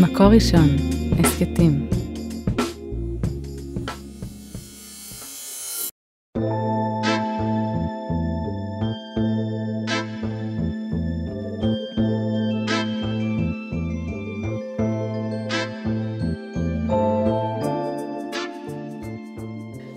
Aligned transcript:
מקור 0.00 0.26
ראשון, 0.26 0.68
הסכתים. 1.18 1.88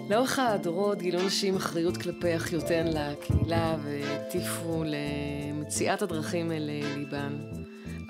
לאורך 0.10 0.40
הדורות 0.40 1.02
גילו 1.02 1.26
נשים 1.26 1.56
אחריות 1.56 1.98
כלפי 1.98 2.36
אחיותיהן 2.36 2.88
לקהילה 2.88 3.76
והטיפו 3.84 4.84
למציאת 4.86 6.02
הדרכים 6.02 6.52
אל 6.52 6.70
ליבן. 6.96 7.38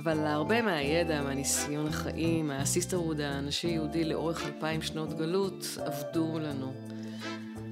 אבל 0.08 0.26
הרבה 0.26 0.62
מהידע, 0.62 1.22
מהניסיון 1.22 1.88
החיים, 1.88 2.48
מהסיסטרוד 2.48 3.22
הנשי-יהודי 3.22 4.04
לאורך 4.04 4.46
אלפיים 4.46 4.82
שנות 4.82 5.18
גלות, 5.18 5.66
עבדו 5.86 6.40
לנו. 6.40 6.74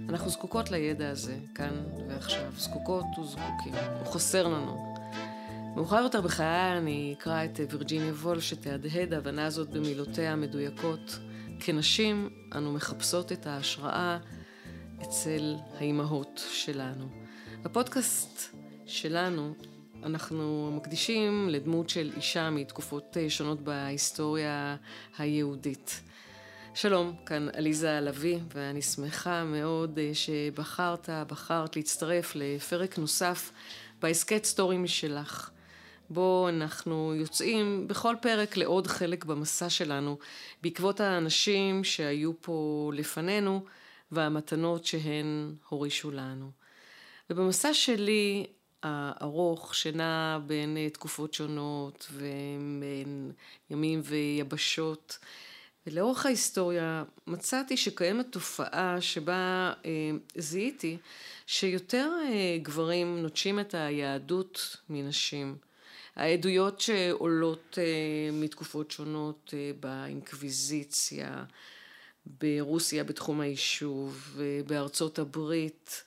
אנחנו 0.10 0.30
זקוקות 0.30 0.72
לידע 0.72 1.10
הזה, 1.10 1.38
כאן 1.56 1.84
ועכשיו. 2.10 2.52
זקוקות 2.58 3.06
וזקוקים. 3.22 3.74
הוא 4.00 4.14
חסר 4.14 4.48
לנו. 4.48 4.96
מאוחר 5.76 5.96
יותר 6.04 6.22
בחיי 6.22 6.78
אני 6.78 7.16
אקרא 7.18 7.46
את 7.46 7.60
וירג'יניה 7.70 8.14
וולף 8.14 8.44
שתהדהד 8.44 9.14
ההבנה 9.14 9.46
הזאת 9.46 9.70
במילותיה 9.70 10.34
המדויקות. 10.34 11.20
כנשים 11.60 12.30
אנו 12.56 12.74
מחפשות 12.74 13.32
את 13.32 13.48
ההשראה 13.48 14.18
אצל 15.02 15.56
האימהות 15.78 16.42
שלנו. 16.52 17.06
בפודקאסט 17.64 18.56
שלנו 18.86 19.54
אנחנו 20.04 20.72
מקדישים 20.76 21.50
לדמות 21.50 21.90
של 21.90 22.12
אישה 22.16 22.50
מתקופות 22.50 23.18
שונות 23.30 23.62
בהיסטוריה 23.62 24.76
היהודית. 25.18 26.02
שלום, 26.74 27.16
כאן 27.26 27.48
עליזה 27.54 28.00
לביא, 28.02 28.40
ואני 28.54 28.82
שמחה 28.82 29.44
מאוד 29.44 30.00
שבחרת, 30.14 31.10
בחרת 31.28 31.76
להצטרף 31.76 32.32
לפרק 32.36 32.98
נוסף 32.98 33.52
בהסכת 34.02 34.44
סטורי 34.44 34.78
משלך. 34.78 35.50
בו 36.10 36.50
אנחנו 36.50 37.14
יוצאים 37.16 37.88
בכל 37.88 38.16
פרק 38.22 38.58
לעוד 38.58 38.88
חלק 38.88 39.26
במסע 39.26 39.70
שלנו, 39.70 40.18
בעקבות 40.62 41.00
האנשים 41.00 41.84
שהיו 41.84 42.42
פה 42.42 42.92
לפנינו 42.94 43.66
והמתנות 44.12 44.86
שהן 44.86 45.56
הורישו 45.70 46.12
לנו. 46.12 46.52
ובמסע 47.30 47.74
שלי 47.74 48.46
הארוך 48.84 49.76
שנע 49.76 50.40
בין 50.46 50.78
תקופות 50.94 51.34
שונות 51.34 52.08
ובין 52.12 53.32
ימים 53.70 54.02
ויבשות, 54.04 55.18
ולאורך 55.88 56.26
ההיסטוריה 56.26 57.04
מצאתי 57.28 57.78
שקיימת 57.78 58.26
תופעה 58.32 59.02
שבה 59.02 59.74
אה, 59.86 59.92
זיהיתי 60.38 60.98
שיותר 61.48 62.12
אה, 62.24 62.58
גברים 62.62 63.22
נוטשים 63.22 63.60
את 63.60 63.74
היהדות 63.74 64.78
מנשים. 64.90 65.56
העדויות 66.16 66.80
שעולות 66.82 67.78
אה, 67.82 68.32
מתקופות 68.32 68.92
שונות 68.92 69.54
אה, 69.54 69.72
באינקוויזיציה, 69.80 71.44
ברוסיה 72.26 73.04
בתחום 73.04 73.42
היישוב, 73.42 74.38
אה, 74.40 74.60
בארצות 74.68 75.20
הברית. 75.20 76.04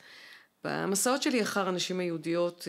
במסעות 0.69 1.23
שלי 1.23 1.43
אחר 1.43 1.69
הנשים 1.69 2.01
היהודיות 2.01 2.69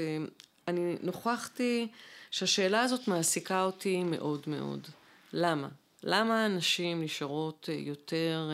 אני 0.68 0.96
נוכחתי 1.04 1.88
שהשאלה 2.32 2.82
הזאת 2.82 3.08
מעסיקה 3.08 3.64
אותי 3.64 4.04
מאוד 4.04 4.44
מאוד. 4.48 4.88
למה? 5.34 5.68
למה 6.04 6.46
הנשים 6.46 7.04
נשארות 7.04 7.70
יותר 7.72 8.50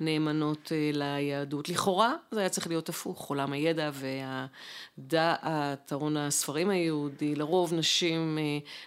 נאמנות 0.00 0.72
ליהדות? 0.92 1.68
לכאורה 1.68 2.14
זה 2.30 2.40
היה 2.40 2.48
צריך 2.48 2.66
להיות 2.66 2.88
הפוך, 2.88 3.28
עולם 3.28 3.52
הידע 3.52 3.90
והדעת, 4.98 5.92
ארון 5.92 6.16
הספרים 6.16 6.70
היהודי, 6.70 7.34
לרוב 7.34 7.74
נשים 7.74 8.38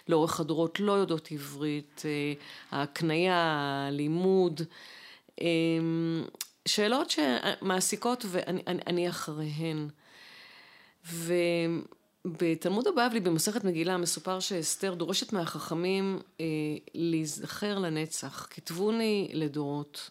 לאורך 0.08 0.40
הדורות 0.40 0.80
לא 0.80 0.92
יודעות 0.92 1.28
עברית, 1.32 2.02
ההקנייה, 2.70 3.86
הלימוד, 3.88 4.60
שאלות 6.66 7.10
שמעסיקות 7.10 8.24
ואני 8.28 9.08
אחריהן. 9.08 9.88
ו... 11.06 11.34
בתלמוד 12.26 12.86
הבבלי 12.86 13.20
במסכת 13.20 13.64
מגילה 13.64 13.96
מסופר 13.96 14.40
שאסתר 14.40 14.94
דורשת 14.94 15.32
מהחכמים 15.32 16.20
אה, 16.40 16.46
להיזכר 16.94 17.78
לנצח, 17.78 18.48
כתבוני 18.50 19.28
לדורות. 19.32 20.10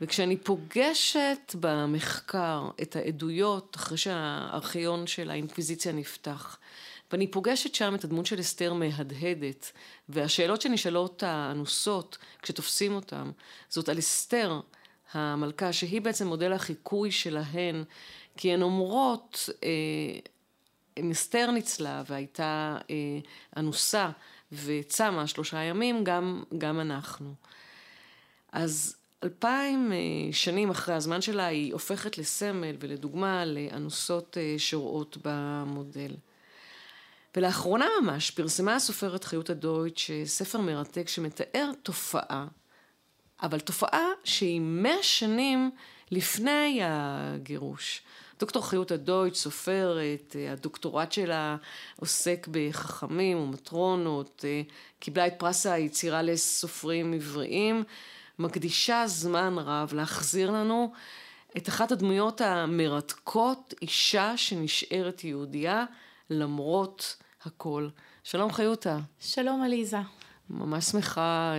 וכשאני 0.00 0.36
פוגשת 0.36 1.54
במחקר 1.60 2.68
את 2.82 2.96
העדויות 2.96 3.76
אחרי 3.76 3.98
שהארכיון 3.98 5.06
של 5.06 5.30
האינקוויזיציה 5.30 5.92
נפתח, 5.92 6.58
ואני 7.12 7.26
פוגשת 7.26 7.74
שם 7.74 7.94
את 7.94 8.04
הדמות 8.04 8.26
של 8.26 8.40
אסתר 8.40 8.72
מהדהדת, 8.72 9.72
והשאלות 10.08 10.62
שנשאלות 10.62 11.22
האנוסות 11.22 12.18
כשתופסים 12.42 12.94
אותן, 12.94 13.30
זאת 13.68 13.88
על 13.88 13.98
אסתר 13.98 14.60
המלכה, 15.12 15.72
שהיא 15.72 16.00
בעצם 16.00 16.26
מודל 16.26 16.52
החיקוי 16.52 17.10
שלהן, 17.10 17.84
כי 18.36 18.52
הן 18.52 18.62
אומרות, 18.62 19.48
אה, 19.64 20.18
אסתר 21.12 21.50
ניצלה 21.50 22.02
והייתה 22.06 22.78
אה, 22.90 22.94
אנוסה 23.56 24.10
וצמה 24.52 25.26
שלושה 25.26 25.58
ימים, 25.62 26.04
גם, 26.04 26.42
גם 26.58 26.80
אנחנו. 26.80 27.34
אז 28.52 28.96
אלפיים 29.24 29.92
אה, 29.92 30.32
שנים 30.32 30.70
אחרי 30.70 30.94
הזמן 30.94 31.20
שלה 31.20 31.46
היא 31.46 31.72
הופכת 31.72 32.18
לסמל 32.18 32.76
ולדוגמה 32.80 33.44
לאנוסות 33.44 34.36
אה, 34.40 34.54
שרואות 34.58 35.18
במודל. 35.24 36.14
ולאחרונה 37.36 37.86
ממש 38.02 38.30
פרסמה 38.30 38.74
הסופרת 38.74 39.24
חיות 39.24 39.50
הדויטש 39.50 40.10
ספר 40.24 40.60
מרתק 40.60 41.08
שמתאר 41.08 41.70
תופעה, 41.82 42.46
אבל 43.42 43.60
תופעה 43.60 44.08
שהיא 44.24 44.60
מאה 44.60 45.02
שנים 45.02 45.70
לפני 46.10 46.80
הגירוש. 46.82 48.02
דוקטור 48.40 48.68
חיות 48.68 48.90
הדויטש, 48.90 49.38
סופרת, 49.38 50.36
הדוקטורט 50.52 51.12
שלה 51.12 51.56
עוסק 52.00 52.48
בחכמים 52.50 53.38
ומטרונות, 53.38 54.44
קיבלה 54.98 55.26
את 55.26 55.34
פרס 55.38 55.66
היצירה 55.66 56.22
לסופרים 56.22 57.12
עבריים, 57.12 57.84
מקדישה 58.38 59.06
זמן 59.06 59.54
רב 59.58 59.92
להחזיר 59.94 60.50
לנו 60.50 60.92
את 61.56 61.68
אחת 61.68 61.92
הדמויות 61.92 62.40
המרתקות, 62.40 63.74
אישה 63.82 64.36
שנשארת 64.36 65.24
יהודייה 65.24 65.84
למרות 66.30 67.16
הכל. 67.44 67.88
שלום 68.24 68.52
חיותה. 68.52 68.98
שלום 69.20 69.62
עליזה. 69.62 70.15
ממש 70.50 70.84
שמחה 70.84 71.52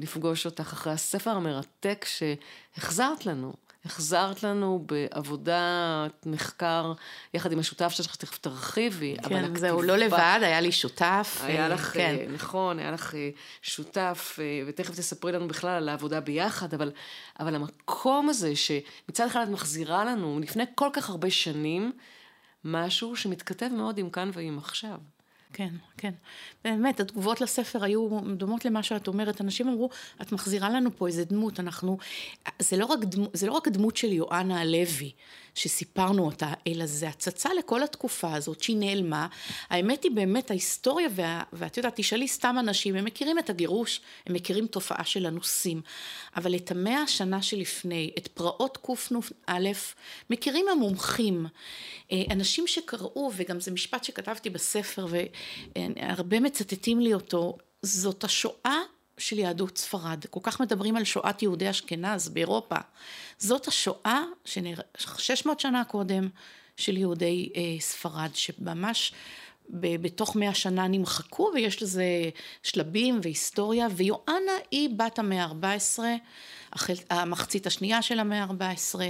לפגוש 0.00 0.46
אותך 0.46 0.72
אחרי 0.72 0.92
הספר 0.92 1.30
המרתק 1.30 2.06
שהחזרת 2.08 3.26
לנו. 3.26 3.52
החזרת 3.84 4.42
לנו 4.42 4.84
בעבודת 4.86 6.26
מחקר 6.26 6.92
יחד 7.34 7.52
עם 7.52 7.58
השותף 7.58 7.88
שלך, 7.88 8.14
שתכף 8.14 8.38
תרחיבי. 8.38 9.16
כן, 9.28 9.54
זהו, 9.56 9.82
לא 9.82 9.96
לבד, 9.96 10.38
היה 10.42 10.60
לי 10.60 10.72
שותף. 10.72 11.40
היה 11.42 11.68
לך, 11.68 11.92
כן. 11.94 12.16
נכון, 12.34 12.78
היה 12.78 12.90
לך 12.90 13.14
שותף, 13.62 14.38
ותכף 14.66 14.94
תספרי 14.94 15.32
לנו 15.32 15.48
בכלל 15.48 15.70
על 15.70 15.88
העבודה 15.88 16.20
ביחד, 16.20 16.74
אבל, 16.74 16.92
אבל 17.40 17.54
המקום 17.54 18.28
הזה 18.28 18.56
שמצד 18.56 19.26
אחד 19.26 19.42
את 19.42 19.48
מחזירה 19.48 20.04
לנו 20.04 20.40
לפני 20.42 20.64
כל 20.74 20.88
כך 20.92 21.10
הרבה 21.10 21.30
שנים, 21.30 21.92
משהו 22.64 23.16
שמתכתב 23.16 23.68
מאוד 23.72 23.98
עם 23.98 24.10
כאן 24.10 24.30
ועם 24.32 24.58
עכשיו. 24.58 24.98
כן, 25.52 25.74
כן. 25.96 26.12
באמת, 26.64 27.00
התגובות 27.00 27.40
לספר 27.40 27.84
היו 27.84 28.08
דומות 28.36 28.64
למה 28.64 28.82
שאת 28.82 29.08
אומרת. 29.08 29.40
אנשים 29.40 29.68
אמרו, 29.68 29.90
את 30.22 30.32
מחזירה 30.32 30.70
לנו 30.70 30.90
פה 30.96 31.06
איזה 31.06 31.24
דמות, 31.24 31.60
אנחנו... 31.60 31.98
זה 32.58 32.76
לא 32.76 32.86
רק, 32.86 32.98
דמו, 33.04 33.26
זה 33.32 33.46
לא 33.46 33.52
רק 33.52 33.66
הדמות 33.68 33.96
של 33.96 34.12
יואנה 34.12 34.60
הלוי, 34.60 35.12
שסיפרנו 35.58 36.26
אותה, 36.26 36.52
אלא 36.66 36.86
זה 36.86 37.08
הצצה 37.08 37.54
לכל 37.58 37.82
התקופה 37.82 38.34
הזאת 38.34 38.62
שהיא 38.62 38.76
נעלמה. 38.76 39.26
האמת 39.70 40.04
היא 40.04 40.12
באמת 40.12 40.50
ההיסטוריה, 40.50 41.08
וה, 41.14 41.42
ואת 41.52 41.76
יודעת, 41.76 41.92
תשאלי 41.96 42.28
סתם 42.28 42.56
אנשים, 42.58 42.96
הם 42.96 43.04
מכירים 43.04 43.38
את 43.38 43.50
הגירוש, 43.50 44.00
הם 44.26 44.34
מכירים 44.34 44.66
תופעה 44.66 45.04
של 45.04 45.26
אנוסים, 45.26 45.80
אבל 46.36 46.56
את 46.56 46.70
המאה 46.70 47.02
השנה 47.02 47.42
שלפני, 47.42 48.10
את 48.18 48.28
פרעות 48.28 48.78
קנ"א, 48.82 49.68
מכירים 50.30 50.66
המומחים. 50.68 51.46
אנשים 52.30 52.66
שקראו, 52.66 53.30
וגם 53.36 53.60
זה 53.60 53.70
משפט 53.70 54.04
שכתבתי 54.04 54.50
בספר, 54.50 55.06
והרבה 55.76 56.40
מצטטים 56.40 57.00
לי 57.00 57.14
אותו, 57.14 57.56
זאת 57.82 58.24
השואה 58.24 58.78
של 59.18 59.38
יהדות 59.38 59.78
ספרד. 59.78 60.24
כל 60.30 60.40
כך 60.42 60.60
מדברים 60.60 60.96
על 60.96 61.04
שואת 61.04 61.42
יהודי 61.42 61.70
אשכנז 61.70 62.28
באירופה. 62.28 62.76
זאת 63.38 63.68
השואה 63.68 64.22
שנראה 64.44 64.82
600 65.18 65.60
שנה 65.60 65.84
קודם 65.84 66.28
של 66.76 66.96
יהודי 66.96 67.52
אה, 67.56 67.80
ספרד, 67.80 68.30
שממש 68.34 69.12
בתוך 69.70 70.36
מאה 70.36 70.54
שנה 70.54 70.88
נמחקו, 70.88 71.50
ויש 71.54 71.82
לזה 71.82 72.04
שלבים 72.62 73.20
והיסטוריה, 73.22 73.86
ויואנה 73.96 74.52
היא 74.70 74.90
בת 74.96 75.18
המאה 75.18 75.44
ה-14, 75.44 75.98
המחצית 77.10 77.66
השנייה 77.66 78.02
של 78.02 78.18
המאה 78.18 78.42
ה-14, 78.42 79.00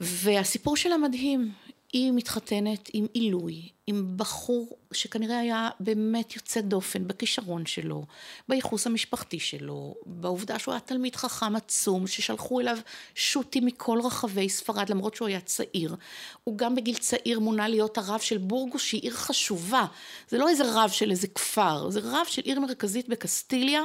והסיפור 0.00 0.76
שלה 0.76 0.96
מדהים. 0.96 1.52
היא 1.92 2.12
מתחתנת 2.12 2.90
עם 2.92 3.06
עילוי, 3.12 3.68
עם 3.86 4.12
בחור 4.16 4.78
שכנראה 4.92 5.38
היה 5.38 5.70
באמת 5.80 6.36
יוצא 6.36 6.60
דופן 6.60 7.08
בכישרון 7.08 7.66
שלו, 7.66 8.04
בייחוס 8.48 8.86
המשפחתי 8.86 9.40
שלו, 9.40 9.94
בעובדה 10.06 10.58
שהוא 10.58 10.72
היה 10.72 10.80
תלמיד 10.80 11.16
חכם 11.16 11.56
עצום, 11.56 12.06
ששלחו 12.06 12.60
אליו 12.60 12.78
שו"תים 13.14 13.66
מכל 13.66 14.00
רחבי 14.04 14.48
ספרד, 14.48 14.90
למרות 14.90 15.14
שהוא 15.14 15.28
היה 15.28 15.40
צעיר. 15.40 15.96
הוא 16.44 16.58
גם 16.58 16.74
בגיל 16.74 16.96
צעיר 16.96 17.40
מונה 17.40 17.68
להיות 17.68 17.98
הרב 17.98 18.20
של 18.20 18.38
בורגוס, 18.38 18.82
שהיא 18.82 19.02
עיר 19.02 19.12
חשובה. 19.12 19.86
זה 20.28 20.38
לא 20.38 20.48
איזה 20.48 20.64
רב 20.66 20.90
של 20.90 21.10
איזה 21.10 21.26
כפר, 21.28 21.90
זה 21.90 22.00
רב 22.02 22.26
של 22.26 22.42
עיר 22.44 22.60
מרכזית 22.60 23.08
בקסטיליה, 23.08 23.82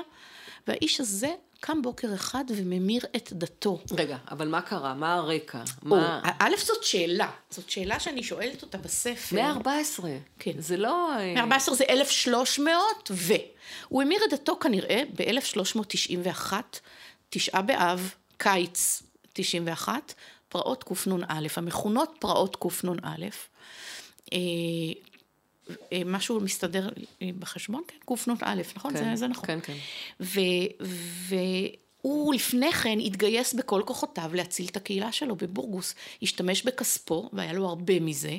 והאיש 0.67 0.99
הזה 0.99 1.33
קם 1.65 1.81
בוקר 1.81 2.13
אחד 2.13 2.43
וממיר 2.47 3.01
את 3.15 3.33
דתו. 3.33 3.79
רגע, 3.97 4.17
אבל 4.31 4.47
מה 4.47 4.61
קרה? 4.61 4.93
מה 4.93 5.13
הרקע? 5.13 5.63
מה... 5.81 6.21
א', 6.39 6.51
זאת 6.57 6.83
שאלה. 6.83 7.31
זאת 7.49 7.69
שאלה 7.69 7.99
שאני 7.99 8.23
שואלת 8.23 8.61
אותה 8.61 8.77
בספר. 8.77 9.35
114. 9.35 10.11
כן. 10.39 10.51
זה 10.57 10.77
לא... 10.77 11.09
114 11.35 11.75
זה 11.75 11.83
1300 11.89 12.77
ו... 13.11 13.33
הוא 13.87 14.01
המיר 14.01 14.19
את 14.27 14.33
דתו 14.33 14.59
כנראה 14.59 15.03
ב-1391, 15.15 16.53
תשעה 17.29 17.61
באב, 17.61 18.13
קיץ 18.37 19.03
91, 19.33 20.13
פרעות 20.49 20.83
קנ"א, 20.83 21.47
המכונות 21.57 22.15
פרעות 22.19 22.55
קנ"א. 22.55 23.25
אה, 25.93 26.01
משהו 26.05 26.39
מסתדר 26.39 26.89
בחשבון, 27.39 27.83
כן, 27.87 28.15
קנ"א, 28.35 28.61
נכון? 28.75 28.93
כן, 28.93 28.99
זה, 28.99 29.15
זה 29.15 29.27
נכון. 29.27 29.45
כן, 29.45 29.59
כן. 29.63 29.73
והוא 32.03 32.33
לפני 32.33 32.71
כן 32.71 32.99
התגייס 32.99 33.53
בכל 33.53 33.81
כוחותיו 33.85 34.31
להציל 34.33 34.67
את 34.67 34.77
הקהילה 34.77 35.11
שלו 35.11 35.35
בבורגוס. 35.35 35.95
השתמש 36.21 36.63
בכספו, 36.63 37.29
והיה 37.33 37.53
לו 37.53 37.67
הרבה 37.69 37.99
מזה, 37.99 38.37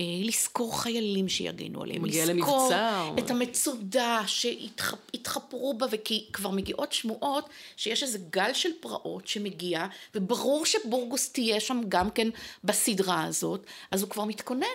אה, 0.00 0.04
לשכור 0.22 0.82
חיילים 0.82 1.28
שיגנו 1.28 1.82
עליהם. 1.82 2.04
לשכור. 2.04 2.70
את 3.18 3.30
המצודה 3.30 4.22
שהתחפרו 4.26 5.74
בה, 5.74 5.86
וכי 5.90 6.26
כבר 6.32 6.50
מגיעות 6.50 6.92
שמועות 6.92 7.48
שיש 7.76 8.02
איזה 8.02 8.18
גל 8.30 8.52
של 8.52 8.70
פרעות 8.80 9.26
שמגיע, 9.26 9.86
וברור 10.14 10.66
שבורגוס 10.66 11.32
תהיה 11.32 11.60
שם 11.60 11.80
גם 11.88 12.10
כן 12.10 12.28
בסדרה 12.64 13.24
הזאת, 13.24 13.66
אז 13.90 14.02
הוא 14.02 14.10
כבר 14.10 14.24
מתכונן. 14.24 14.66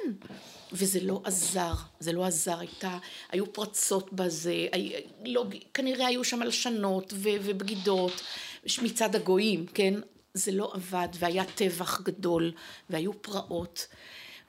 וזה 0.71 0.99
לא 1.01 1.21
עזר, 1.23 1.73
זה 1.99 2.11
לא 2.11 2.25
עזר, 2.25 2.59
הייתה, 2.59 2.97
היו 3.31 3.53
פרצות 3.53 4.13
בזה, 4.13 4.67
הי, 4.71 4.93
לא, 5.25 5.45
כנראה 5.73 6.07
היו 6.07 6.23
שם 6.23 6.41
הלשנות 6.41 7.13
ו, 7.13 7.29
ובגידות 7.41 8.21
מצד 8.81 9.15
הגויים, 9.15 9.65
כן? 9.73 9.93
זה 10.33 10.51
לא 10.51 10.71
עבד, 10.73 11.07
והיה 11.19 11.43
טבח 11.45 12.01
גדול, 12.01 12.51
והיו 12.89 13.21
פרעות. 13.21 13.87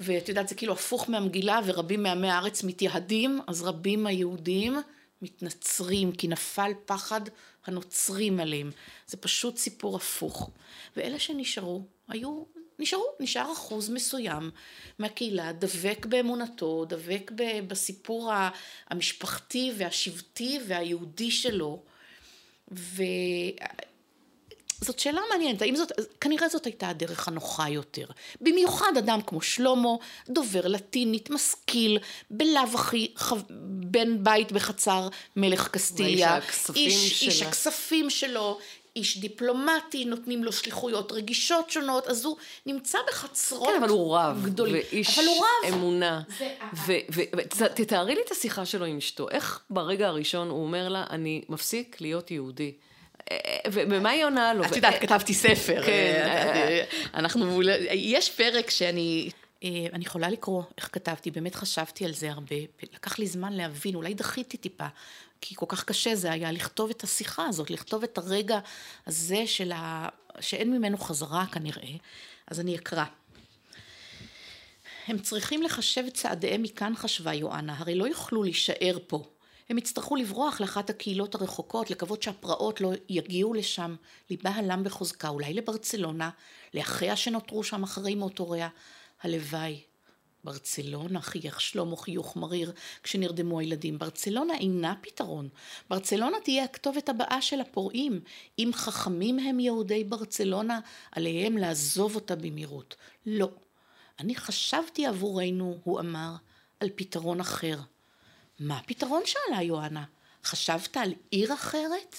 ואת 0.00 0.28
יודעת, 0.28 0.48
זה 0.48 0.54
כאילו 0.54 0.72
הפוך 0.72 1.10
מהמגילה, 1.10 1.60
ורבים 1.66 2.02
מעמי 2.02 2.30
הארץ 2.30 2.64
מתייהדים, 2.64 3.40
אז 3.46 3.62
רבים 3.62 4.02
מהיהודים 4.02 4.76
מתנצרים, 5.22 6.12
כי 6.12 6.28
נפל 6.28 6.72
פחד 6.86 7.20
הנוצרים 7.66 8.40
עליהם. 8.40 8.70
זה 9.06 9.16
פשוט 9.16 9.56
סיפור 9.56 9.96
הפוך. 9.96 10.50
ואלה 10.96 11.18
שנשארו, 11.18 11.82
היו 12.08 12.42
נשארו, 12.78 13.06
נשאר 13.20 13.52
אחוז 13.52 13.90
מסוים 13.90 14.50
מהקהילה, 14.98 15.52
דבק 15.52 16.06
באמונתו, 16.06 16.84
דבק 16.84 17.30
בסיפור 17.66 18.32
המשפחתי 18.90 19.72
והשבטי 19.76 20.58
והיהודי 20.66 21.30
שלו. 21.30 21.82
וזאת 22.70 22.98
שאלה 24.98 25.20
מעניינת, 25.30 25.62
האם 25.62 25.76
זאת, 25.76 25.92
כנראה 26.20 26.48
זאת 26.48 26.64
הייתה 26.64 26.88
הדרך 26.88 27.28
הנוחה 27.28 27.68
יותר. 27.68 28.06
במיוחד 28.40 28.92
אדם 28.98 29.20
כמו 29.26 29.42
שלמה, 29.42 29.90
דובר 30.28 30.66
לטינית, 30.66 31.30
משכיל, 31.30 31.98
בלאו 32.30 32.62
הכי 32.74 33.12
חו... 33.16 33.36
בן 33.90 34.24
בית 34.24 34.52
בחצר 34.52 35.08
מלך 35.36 35.68
קסטיליה. 35.68 36.38
איש, 36.74 37.22
איש 37.22 37.42
הכספים 37.42 38.10
שלו, 38.10 38.58
איש 38.96 39.18
דיפלומטי, 39.18 40.04
נותנים 40.04 40.44
לו 40.44 40.52
שליחויות 40.52 41.12
רגישות 41.12 41.70
שונות, 41.70 42.06
אז 42.06 42.24
הוא 42.24 42.36
נמצא 42.66 42.98
בחצרות 43.08 43.68
כן, 43.68 43.82
אבל 43.82 43.88
הוא 43.88 44.16
רב. 44.16 44.42
גדולים. 44.44 44.82
ואיש 44.92 45.18
אבל 45.18 45.28
הוא 45.28 45.36
רב. 45.36 45.74
אמונה. 45.74 46.22
ותתארי 47.56 48.14
לי 48.14 48.20
את 48.26 48.30
השיחה 48.30 48.66
שלו 48.66 48.84
עם 48.84 48.96
אשתו. 48.96 49.30
איך 49.30 49.60
ברגע 49.70 50.08
הראשון 50.08 50.48
הוא 50.48 50.62
אומר 50.62 50.88
לה, 50.88 51.04
אני 51.10 51.42
מפסיק 51.48 52.00
להיות 52.00 52.30
יהודי. 52.30 52.72
אה, 53.30 53.36
ומה 53.72 54.10
היא 54.10 54.24
עונה 54.24 54.54
לו? 54.54 54.64
את 54.64 54.76
יודעת, 54.76 55.00
כתבתי 55.00 55.34
ספר. 55.34 55.82
כן. 55.86 56.22
אה, 56.26 56.84
אנחנו, 57.14 57.62
יש 57.92 58.30
פרק 58.30 58.70
שאני... 58.70 59.30
אה, 59.64 59.86
אני 59.92 60.04
יכולה 60.04 60.30
לקרוא 60.30 60.62
איך 60.78 60.88
כתבתי, 60.92 61.30
באמת 61.30 61.54
חשבתי 61.54 62.04
על 62.04 62.12
זה 62.12 62.30
הרבה, 62.30 62.56
לקח 62.82 63.18
לי 63.18 63.26
זמן 63.26 63.52
להבין, 63.52 63.94
אולי 63.94 64.14
דחיתי 64.14 64.56
טיפה, 64.56 64.86
כי 65.40 65.54
כל 65.54 65.66
כך 65.68 65.84
קשה 65.84 66.16
זה 66.16 66.32
היה 66.32 66.52
לכתוב 66.52 66.90
את 66.90 67.04
השיחה 67.04 67.46
הזאת, 67.46 67.70
לכתוב 67.70 68.02
את 68.02 68.18
הרגע 68.18 68.58
הזה 69.06 69.46
של 69.46 69.72
ה... 69.72 70.08
שאין 70.40 70.72
ממנו 70.72 70.98
חזרה 70.98 71.46
כנראה, 71.52 71.92
אז 72.46 72.60
אני 72.60 72.76
אקרא. 72.76 73.04
הם 75.06 75.18
צריכים 75.18 75.62
לחשב 75.62 76.04
צעדיהם 76.14 76.62
מכאן, 76.62 76.92
חשבה 76.96 77.34
יואנה, 77.34 77.74
הרי 77.78 77.94
לא 77.94 78.04
יוכלו 78.04 78.42
להישאר 78.42 78.98
פה. 79.06 79.24
הם 79.68 79.78
יצטרכו 79.78 80.16
לברוח 80.16 80.60
לאחת 80.60 80.90
הקהילות 80.90 81.34
הרחוקות, 81.34 81.90
לקוות 81.90 82.22
שהפרעות 82.22 82.80
לא 82.80 82.92
יגיעו 83.08 83.54
לשם. 83.54 83.96
ליבה 84.30 84.50
הלם 84.50 84.84
בחוזקה, 84.84 85.28
אולי 85.28 85.54
לברצלונה, 85.54 86.30
לאחיה 86.74 87.16
שנותרו 87.16 87.64
שם 87.64 87.82
אחרי 87.82 88.14
מות 88.14 88.38
הוריה. 88.38 88.68
הלוואי. 89.22 89.80
ברצלונה, 90.46 91.20
חייך 91.20 91.60
שלמה 91.60 91.96
חיוך 91.96 92.36
מריר 92.36 92.72
כשנרדמו 93.02 93.60
הילדים. 93.60 93.98
ברצלונה 93.98 94.54
אינה 94.54 94.94
פתרון. 95.00 95.48
ברצלונה 95.90 96.36
תהיה 96.44 96.64
הכתובת 96.64 97.08
הבאה 97.08 97.42
של 97.42 97.60
הפורעים. 97.60 98.20
אם 98.58 98.70
חכמים 98.74 99.38
הם 99.38 99.60
יהודי 99.60 100.04
ברצלונה, 100.04 100.80
עליהם 101.12 101.56
לעזוב 101.56 102.14
אותה 102.14 102.36
במהירות. 102.36 102.96
לא. 103.26 103.50
אני 104.20 104.34
חשבתי 104.36 105.06
עבורנו, 105.06 105.78
הוא 105.84 106.00
אמר, 106.00 106.34
על 106.80 106.88
פתרון 106.94 107.40
אחר. 107.40 107.78
מה 108.60 108.78
הפתרון? 108.78 109.22
שאלה 109.24 109.62
יואנה. 109.62 110.04
חשבת 110.44 110.96
על 110.96 111.12
עיר 111.30 111.54
אחרת? 111.54 112.16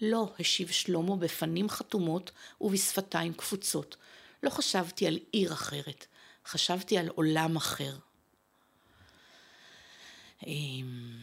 לא, 0.00 0.32
השיב 0.40 0.70
שלמה 0.70 1.16
בפנים 1.16 1.68
חתומות 1.68 2.30
ובשפתיים 2.60 3.32
קפוצות. 3.32 3.96
לא 4.42 4.50
חשבתי 4.50 5.06
על 5.06 5.18
עיר 5.32 5.52
אחרת, 5.52 6.06
חשבתי 6.46 6.98
על 6.98 7.08
עולם 7.08 7.56
אחר. 7.56 7.96
אמ, 10.46 11.16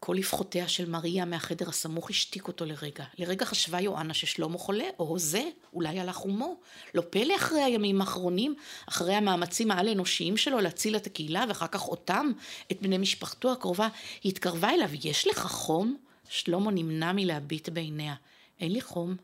כל 0.00 0.16
לפחותיה 0.18 0.68
של 0.68 0.90
מריה 0.90 1.24
מהחדר 1.24 1.68
הסמוך 1.68 2.10
השתיק 2.10 2.48
אותו 2.48 2.64
לרגע. 2.64 3.04
לרגע 3.18 3.44
חשבה 3.44 3.80
יואנה 3.80 4.14
ששלמה 4.14 4.58
חולה, 4.58 4.84
או 4.98 5.04
הוזה, 5.04 5.42
אולי 5.72 6.00
הלך 6.00 6.16
עומו. 6.16 6.56
לא 6.94 7.02
פלא 7.10 7.36
אחרי 7.36 7.62
הימים 7.62 8.00
האחרונים, 8.00 8.54
אחרי 8.88 9.14
המאמצים 9.14 9.70
העל-אנושיים 9.70 10.36
שלו 10.36 10.60
להציל 10.60 10.96
את 10.96 11.06
הקהילה, 11.06 11.44
ואחר 11.48 11.66
כך 11.66 11.88
אותם, 11.88 12.32
את 12.72 12.82
בני 12.82 12.98
משפחתו 12.98 13.52
הקרובה, 13.52 13.88
היא 14.22 14.32
התקרבה 14.32 14.70
אליו, 14.70 14.90
יש 15.04 15.26
לך 15.26 15.38
חום? 15.38 15.96
שלמה 16.28 16.70
נמנע 16.70 17.12
מלהביט 17.12 17.68
בעיניה. 17.68 18.14
אין 18.60 18.72
לי 18.72 18.80
חום, 18.80 19.16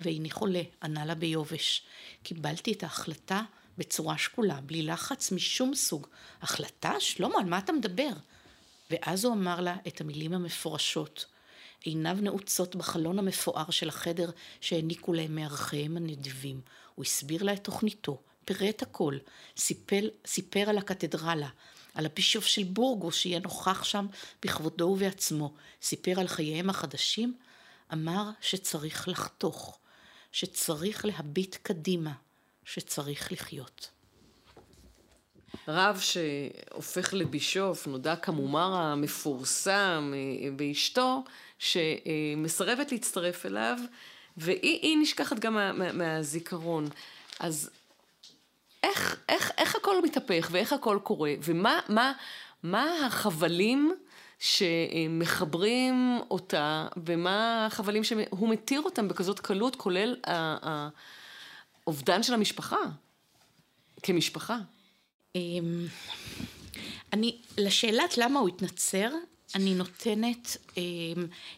ואיני 0.00 0.30
חולה, 0.30 0.62
ענה 0.82 1.04
לה 1.04 1.14
ביובש. 1.14 1.82
קיבלתי 2.22 2.72
את 2.72 2.82
ההחלטה 2.82 3.42
בצורה 3.78 4.18
שקולה, 4.18 4.60
בלי 4.60 4.82
לחץ 4.82 5.32
משום 5.32 5.74
סוג. 5.74 6.06
החלטה? 6.42 6.92
שלמה, 7.00 7.34
על 7.38 7.44
מה 7.44 7.58
אתה 7.58 7.72
מדבר? 7.72 8.10
ואז 8.90 9.24
הוא 9.24 9.34
אמר 9.34 9.60
לה 9.60 9.76
את 9.86 10.00
המילים 10.00 10.34
המפורשות. 10.34 11.26
עיניו 11.82 12.18
נעוצות 12.20 12.76
בחלון 12.76 13.18
המפואר 13.18 13.70
של 13.70 13.88
החדר 13.88 14.30
שהעניקו 14.60 15.12
להם 15.12 15.34
מארחיהם 15.34 15.96
הנדיבים. 15.96 16.60
הוא 16.94 17.04
הסביר 17.04 17.42
לה 17.42 17.52
את 17.52 17.64
תוכניתו, 17.64 18.20
פירט 18.44 18.82
הכל, 18.82 19.18
סיפל, 19.56 20.10
סיפר 20.26 20.68
על 20.68 20.78
הקתדרלה, 20.78 21.48
על 21.94 22.06
הבישוף 22.06 22.46
של 22.46 22.64
בורגוס 22.64 23.16
שיהיה 23.16 23.40
נוכח 23.40 23.84
שם 23.84 24.06
בכבודו 24.42 24.84
ובעצמו, 24.84 25.54
סיפר 25.82 26.20
על 26.20 26.28
חייהם 26.28 26.70
החדשים, 26.70 27.34
אמר 27.92 28.30
שצריך 28.40 29.08
לחתוך, 29.08 29.78
שצריך 30.32 31.04
להביט 31.04 31.56
קדימה, 31.62 32.12
שצריך 32.68 33.32
לחיות. 33.32 33.90
רב 35.68 35.98
שהופך 36.00 37.14
לבישוף, 37.14 37.86
נודע 37.86 38.16
כמומר 38.16 38.74
המפורסם 38.74 40.12
אה, 40.14 40.50
באשתו, 40.50 41.24
שמסרבת 41.58 42.92
להצטרף 42.92 43.46
אליו, 43.46 43.78
והיא 44.36 44.98
נשכחת 45.02 45.38
גם 45.38 45.54
מה, 45.54 45.72
מה, 45.72 45.92
מהזיכרון. 45.92 46.88
אז 47.40 47.70
איך, 48.82 49.16
איך, 49.28 49.50
איך 49.58 49.76
הכל 49.76 50.02
מתהפך 50.02 50.48
ואיך 50.52 50.72
הכל 50.72 50.98
קורה, 51.02 51.34
ומה 51.42 51.80
מה, 51.88 52.12
מה 52.62 53.06
החבלים 53.06 53.94
שמחברים 54.38 56.18
אותה, 56.30 56.88
ומה 56.96 57.66
החבלים 57.66 58.04
שהוא 58.04 58.48
מתיר 58.48 58.80
אותם 58.80 59.08
בכזאת 59.08 59.40
קלות, 59.40 59.76
כולל 59.76 60.16
האובדן 61.88 62.22
של 62.22 62.34
המשפחה, 62.34 62.76
כמשפחה? 64.02 64.58
אמ, 65.34 65.86
אני, 67.12 67.36
לשאלת 67.58 68.18
למה 68.18 68.40
הוא 68.40 68.48
התנצר, 68.48 69.10
אני 69.54 69.74
נותנת, 69.74 70.56
אמ, 70.76 70.82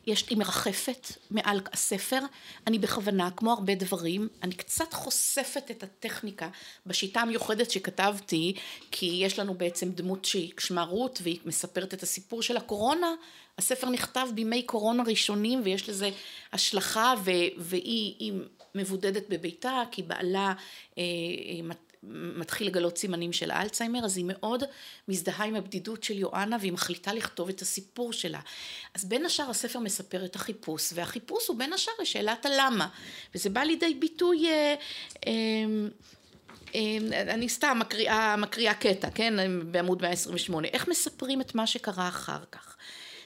יש 0.06 0.30
לי 0.30 0.36
מרחפת 0.36 1.06
מעל 1.30 1.60
הספר, 1.72 2.20
אני 2.66 2.78
בכוונה, 2.78 3.30
כמו 3.30 3.52
הרבה 3.52 3.74
דברים, 3.74 4.28
אני 4.42 4.54
קצת 4.54 4.92
חושפת 4.92 5.70
את 5.70 5.82
הטכניקה 5.82 6.48
בשיטה 6.86 7.20
המיוחדת 7.20 7.70
שכתבתי, 7.70 8.54
כי 8.90 9.06
יש 9.06 9.38
לנו 9.38 9.54
בעצם 9.54 9.90
דמות 9.90 10.24
שהיא 10.24 10.52
שמה 10.58 10.82
רות 10.82 11.18
והיא 11.22 11.38
מספרת 11.44 11.94
את 11.94 12.02
הסיפור 12.02 12.42
של 12.42 12.56
הקורונה, 12.56 13.14
הספר 13.58 13.88
נכתב 13.88 14.26
בימי 14.34 14.62
קורונה 14.62 15.02
ראשונים 15.02 15.60
ויש 15.64 15.88
לזה 15.88 16.10
השלכה 16.52 17.14
והיא 17.58 18.32
מבודדת 18.74 19.28
בביתה 19.28 19.82
כי 19.90 20.02
בעלה 20.02 20.52
אה, 20.98 21.02
אה, 21.02 21.74
מתחיל 22.12 22.66
לגלות 22.66 22.98
סימנים 22.98 23.32
של 23.32 23.50
אלצהיימר, 23.52 24.04
אז 24.04 24.16
היא 24.16 24.24
מאוד 24.28 24.64
מזדהה 25.08 25.44
עם 25.44 25.54
הבדידות 25.54 26.02
של 26.02 26.18
יואנה 26.18 26.56
והיא 26.60 26.72
מחליטה 26.72 27.12
לכתוב 27.12 27.48
את 27.48 27.62
הסיפור 27.62 28.12
שלה. 28.12 28.40
אז 28.94 29.04
בין 29.04 29.24
השאר 29.24 29.50
הספר 29.50 29.78
מספר 29.78 30.24
את 30.24 30.36
החיפוש, 30.36 30.90
והחיפוש 30.94 31.48
הוא 31.48 31.58
בין 31.58 31.72
השאר 31.72 31.92
לשאלת 32.02 32.46
הלמה, 32.46 32.88
וזה 33.34 33.50
בא 33.50 33.60
לידי 33.60 33.94
ביטוי 33.94 34.46
אה, 34.48 34.74
אה, 35.26 35.32
אה, 36.74 36.98
אני 37.34 37.48
סתם 37.48 37.76
מקריאה, 37.80 38.36
מקריאה 38.36 38.74
קטע, 38.74 39.10
כן, 39.10 39.34
בעמוד 39.72 40.02
128, 40.02 40.68
איך 40.68 40.88
מספרים 40.88 41.40
את 41.40 41.54
מה 41.54 41.66
שקרה 41.66 42.08
אחר 42.08 42.40
כך. 42.52 42.76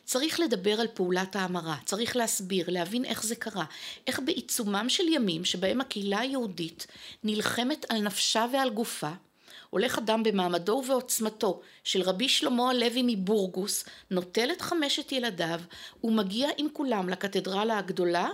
צריך 0.05 0.41
לדבר 0.41 0.81
על 0.81 0.87
פעולת 0.95 1.37
ההמרה, 1.37 1.77
צריך 1.85 2.17
להסביר, 2.17 2.71
להבין 2.71 3.05
איך 3.05 3.25
זה 3.25 3.37
קרה, 3.37 3.65
איך 4.07 4.21
בעיצומם 4.25 4.87
של 4.89 5.09
ימים 5.09 5.45
שבהם 5.45 5.81
הקהילה 5.81 6.19
היהודית 6.19 6.87
נלחמת 7.25 7.87
על 7.89 8.03
נפשה 8.03 8.47
ועל 8.53 8.71
גופה, 8.71 9.11
הולך 9.71 9.99
אדם 9.99 10.23
במעמדו 10.23 10.73
ובעוצמתו 10.73 11.61
של 11.85 12.03
רבי 12.03 12.29
שלמה 12.29 12.71
הלוי 12.71 13.03
מבורגוס, 13.07 13.85
נוטל 14.11 14.51
את 14.53 14.63
חמשת 14.63 15.13
ילדיו 15.13 15.61
ומגיע 16.05 16.49
עם 16.59 16.67
כולם 16.73 17.09
לקתדרלה 17.09 17.79
הגדולה 17.79 18.29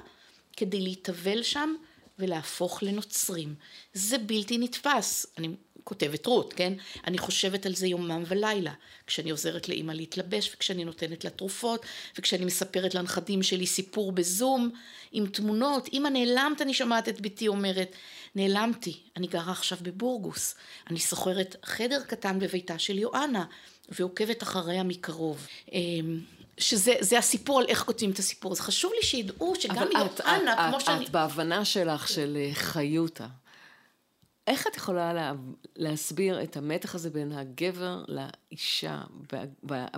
כדי 0.57 0.81
להתאבל 0.81 1.43
שם 1.43 1.75
ולהפוך 2.19 2.83
לנוצרים. 2.83 3.55
זה 3.95 4.19
בלתי 4.19 4.59
נתפס. 4.59 5.27
אני 5.39 5.49
כותבת 5.85 6.27
רות, 6.27 6.53
כן? 6.53 6.73
אני 7.07 7.19
חושבת 7.19 7.67
על 7.67 7.75
זה 7.75 7.87
יומם 7.87 8.23
ולילה, 8.29 8.73
כשאני 9.07 9.31
עוזרת 9.31 9.69
לאימא 9.69 9.93
להתלבש 9.93 10.51
וכשאני 10.55 10.85
נותנת 10.85 11.25
לה 11.25 11.31
תרופות 11.31 11.87
וכשאני 12.19 12.45
מספרת 12.45 12.95
לנכדים 12.95 13.43
שלי 13.43 13.67
סיפור 13.67 14.13
בזום 14.13 14.71
עם 15.13 15.27
תמונות, 15.27 15.89
אמא 15.93 16.09
נעלמת 16.09 16.63
אני 16.63 16.75
שומעת 16.75 17.09
את 17.09 17.21
בתי 17.21 17.49
אומרת, 17.49 17.97
נעלמתי, 18.35 19.01
אני 19.17 19.27
גרה 19.27 19.53
עכשיו 19.53 19.79
בבורגוס, 19.83 20.55
אני 20.91 20.99
שוכרת 20.99 21.57
חדר 21.65 22.03
קטן 22.07 22.39
בביתה 22.39 22.79
של 22.79 22.99
יואנה 22.99 23.45
ועוקבת 23.89 24.43
אחריה 24.43 24.83
מקרוב. 24.83 25.47
אמ, 25.73 26.21
שזה 26.59 27.19
הסיפור 27.19 27.61
על 27.61 27.67
איך 27.69 27.83
כותבים 27.83 28.11
את 28.11 28.19
הסיפור. 28.19 28.53
אז 28.53 28.61
חשוב 28.61 28.93
לי 28.97 29.07
שידעו 29.07 29.55
שגם 29.61 29.89
יואנה, 29.93 30.69
כמו 30.69 30.77
את, 30.77 30.85
שאני... 30.85 31.05
את 31.05 31.11
בהבנה 31.11 31.65
שלך 31.65 32.09
של 32.09 32.37
אה, 32.41 32.51
חיותה. 32.55 33.27
איך 34.51 34.67
את 34.67 34.77
יכולה 34.77 35.13
לה, 35.13 35.33
להסביר 35.77 36.43
את 36.43 36.57
המתח 36.57 36.95
הזה 36.95 37.11
בין 37.11 37.33
הגבר 37.33 38.03
לאישה? 38.09 39.01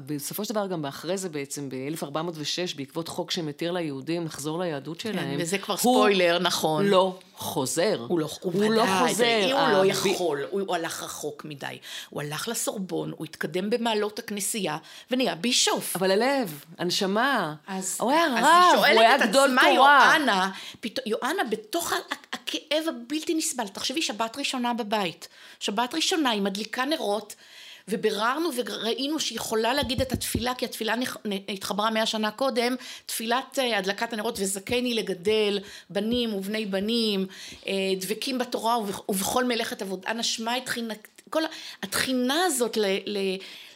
בסופו 0.07 0.45
של 0.45 0.55
דבר 0.55 0.67
גם 0.67 0.83
באחרי 0.83 1.17
זה 1.17 1.29
בעצם, 1.29 1.69
ב-1406, 1.69 2.77
בעקבות 2.77 3.09
חוק 3.09 3.31
שמתיר 3.31 3.73
ליהודים 3.73 4.25
לחזור 4.25 4.59
ליהדות 4.59 5.03
כן, 5.03 5.13
שלהם. 5.13 5.37
כן, 5.37 5.43
וזה 5.43 5.59
כבר 5.59 5.77
ספוילר, 5.77 6.39
נכון. 6.39 6.85
לא 6.87 7.19
חוזר. 7.43 8.05
הוא 8.09 8.21
לא, 8.21 8.29
הוא 8.41 8.53
הוא 8.65 8.73
לא 8.73 8.85
חוזר. 8.99 9.51
הוא 9.53 9.69
לא 9.69 9.87
יכול, 9.87 10.43
הוא, 10.51 10.61
הוא 10.61 10.77
הלך 10.77 11.03
רחוק 11.03 11.45
מדי. 11.45 11.79
הוא 12.11 12.23
הלך 12.23 12.49
לסורבון, 12.49 13.13
הוא 13.17 13.25
התקדם 13.25 13.71
במעלות 13.71 14.19
הכנסייה, 14.19 14.77
ונהיה 15.11 15.35
בישוף. 15.35 15.97
אבל 15.97 16.11
הלב, 16.11 16.65
הנשמה, 16.79 17.55
אז, 17.67 17.97
הוא 18.01 18.11
היה 18.11 18.27
רב, 18.27 18.79
הוא 18.79 19.01
היה 19.01 19.19
גדול 19.19 19.57
תורה. 19.61 19.61
אז 19.61 19.61
היא 19.61 19.77
שואלת 19.77 20.11
את 20.11 20.17
עצמה, 20.17 20.19
יואנה, 20.19 20.51
פת... 20.81 20.99
יואנה, 21.07 21.45
בתוך 21.45 21.93
הכאב 22.33 22.85
הבלתי 22.89 23.35
נסבל, 23.35 23.69
תחשבי, 23.69 24.03
שבת 24.03 24.39
ראשונה 24.39 24.75
בבית. 24.75 25.29
שבת 25.61 25.95
ראשונה, 25.95 26.31
היא 26.31 26.43
מדליקה 26.43 26.85
נרות. 26.85 27.35
וביררנו 27.89 28.51
וראינו 28.57 29.21
שהיא 29.21 29.37
יכולה 29.37 29.75
להגיד 29.75 30.01
את 30.01 30.13
התפילה, 30.13 30.55
כי 30.55 30.65
התפילה 30.65 30.95
התחברה 31.49 31.91
מאה 31.91 32.07
שנה 32.07 32.31
קודם, 32.31 32.77
תפילת 33.07 33.59
אה, 33.59 33.79
הדלקת 33.79 34.13
הנרות 34.13 34.39
וזכני 34.39 34.95
לגדל 34.95 35.59
בנים 35.91 36.35
ובני 36.35 36.67
בנים, 36.67 37.27
אה, 37.67 37.73
דבקים 38.01 38.39
בתורה 38.39 38.79
ובכל 39.09 39.45
מלאכת 39.45 39.83
עבודה, 39.83 40.13
נשמע 40.13 40.57
את 40.57 40.67
תחינה, 40.67 40.95
כל 41.31 41.43
התחינה 41.83 42.45
הזאת 42.45 42.77
ל, 42.77 42.85
ל, 43.07 43.19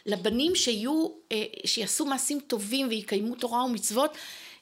לבנים 0.05 0.55
שיהיו, 0.55 1.07
אה, 1.31 1.43
שיעשו 1.65 2.05
מעשים 2.05 2.39
טובים 2.39 2.87
ויקיימו 2.87 3.35
תורה 3.35 3.63
ומצוות, 3.63 4.17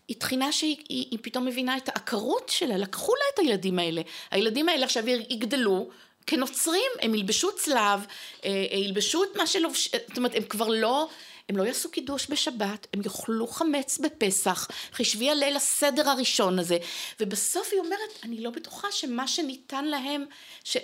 היא 0.08 0.18
תחינה 0.18 0.52
שהיא 0.52 0.78
היא, 0.90 1.06
היא 1.12 1.20
פתאום 1.22 1.46
מבינה 1.46 1.78
את 1.78 1.90
העקרות 1.90 2.50
שלה, 2.50 2.78
לקחו 2.78 3.14
לה 3.16 3.24
את 3.34 3.40
הילדים 3.40 3.80
האלה. 3.80 4.02
הילדים 4.32 4.70
האלה 4.70 4.86
עכשיו 4.86 5.10
יגדלו 5.10 5.90
כנוצרים, 6.28 6.92
הם 7.02 7.16
ילבשו 7.16 7.56
צלב, 7.56 8.06
אה, 8.46 8.50
אה, 8.72 8.78
ילבשו 8.78 9.24
את 9.24 9.30
מה 9.36 9.48
שלובש... 9.48 9.90
זאת 10.08 10.18
אומרת, 10.18 10.36
הם 10.36 10.44
כבר 10.44 10.68
לא... 10.68 11.10
הם 11.50 11.58
לא 11.58 11.64
יעשו 11.64 11.92
קידוש 11.92 12.28
בשבת, 12.30 12.88
הם 12.94 13.02
יאכלו 13.06 13.48
חמץ 13.48 13.98
בפסח, 13.98 14.68
חישבי 14.94 15.30
על 15.30 15.38
ליל 15.38 15.56
הסדר 15.56 16.10
הראשון 16.10 16.60
הזה, 16.60 16.78
ובסוף 17.20 17.68
היא 17.72 17.80
אומרת, 17.80 18.20
אני 18.24 18.44
לא 18.44 18.50
בטוחה 18.50 18.88
שמה 18.92 19.28
שניתן 19.28 19.86
להם, 19.86 20.26
ש... 20.64 20.78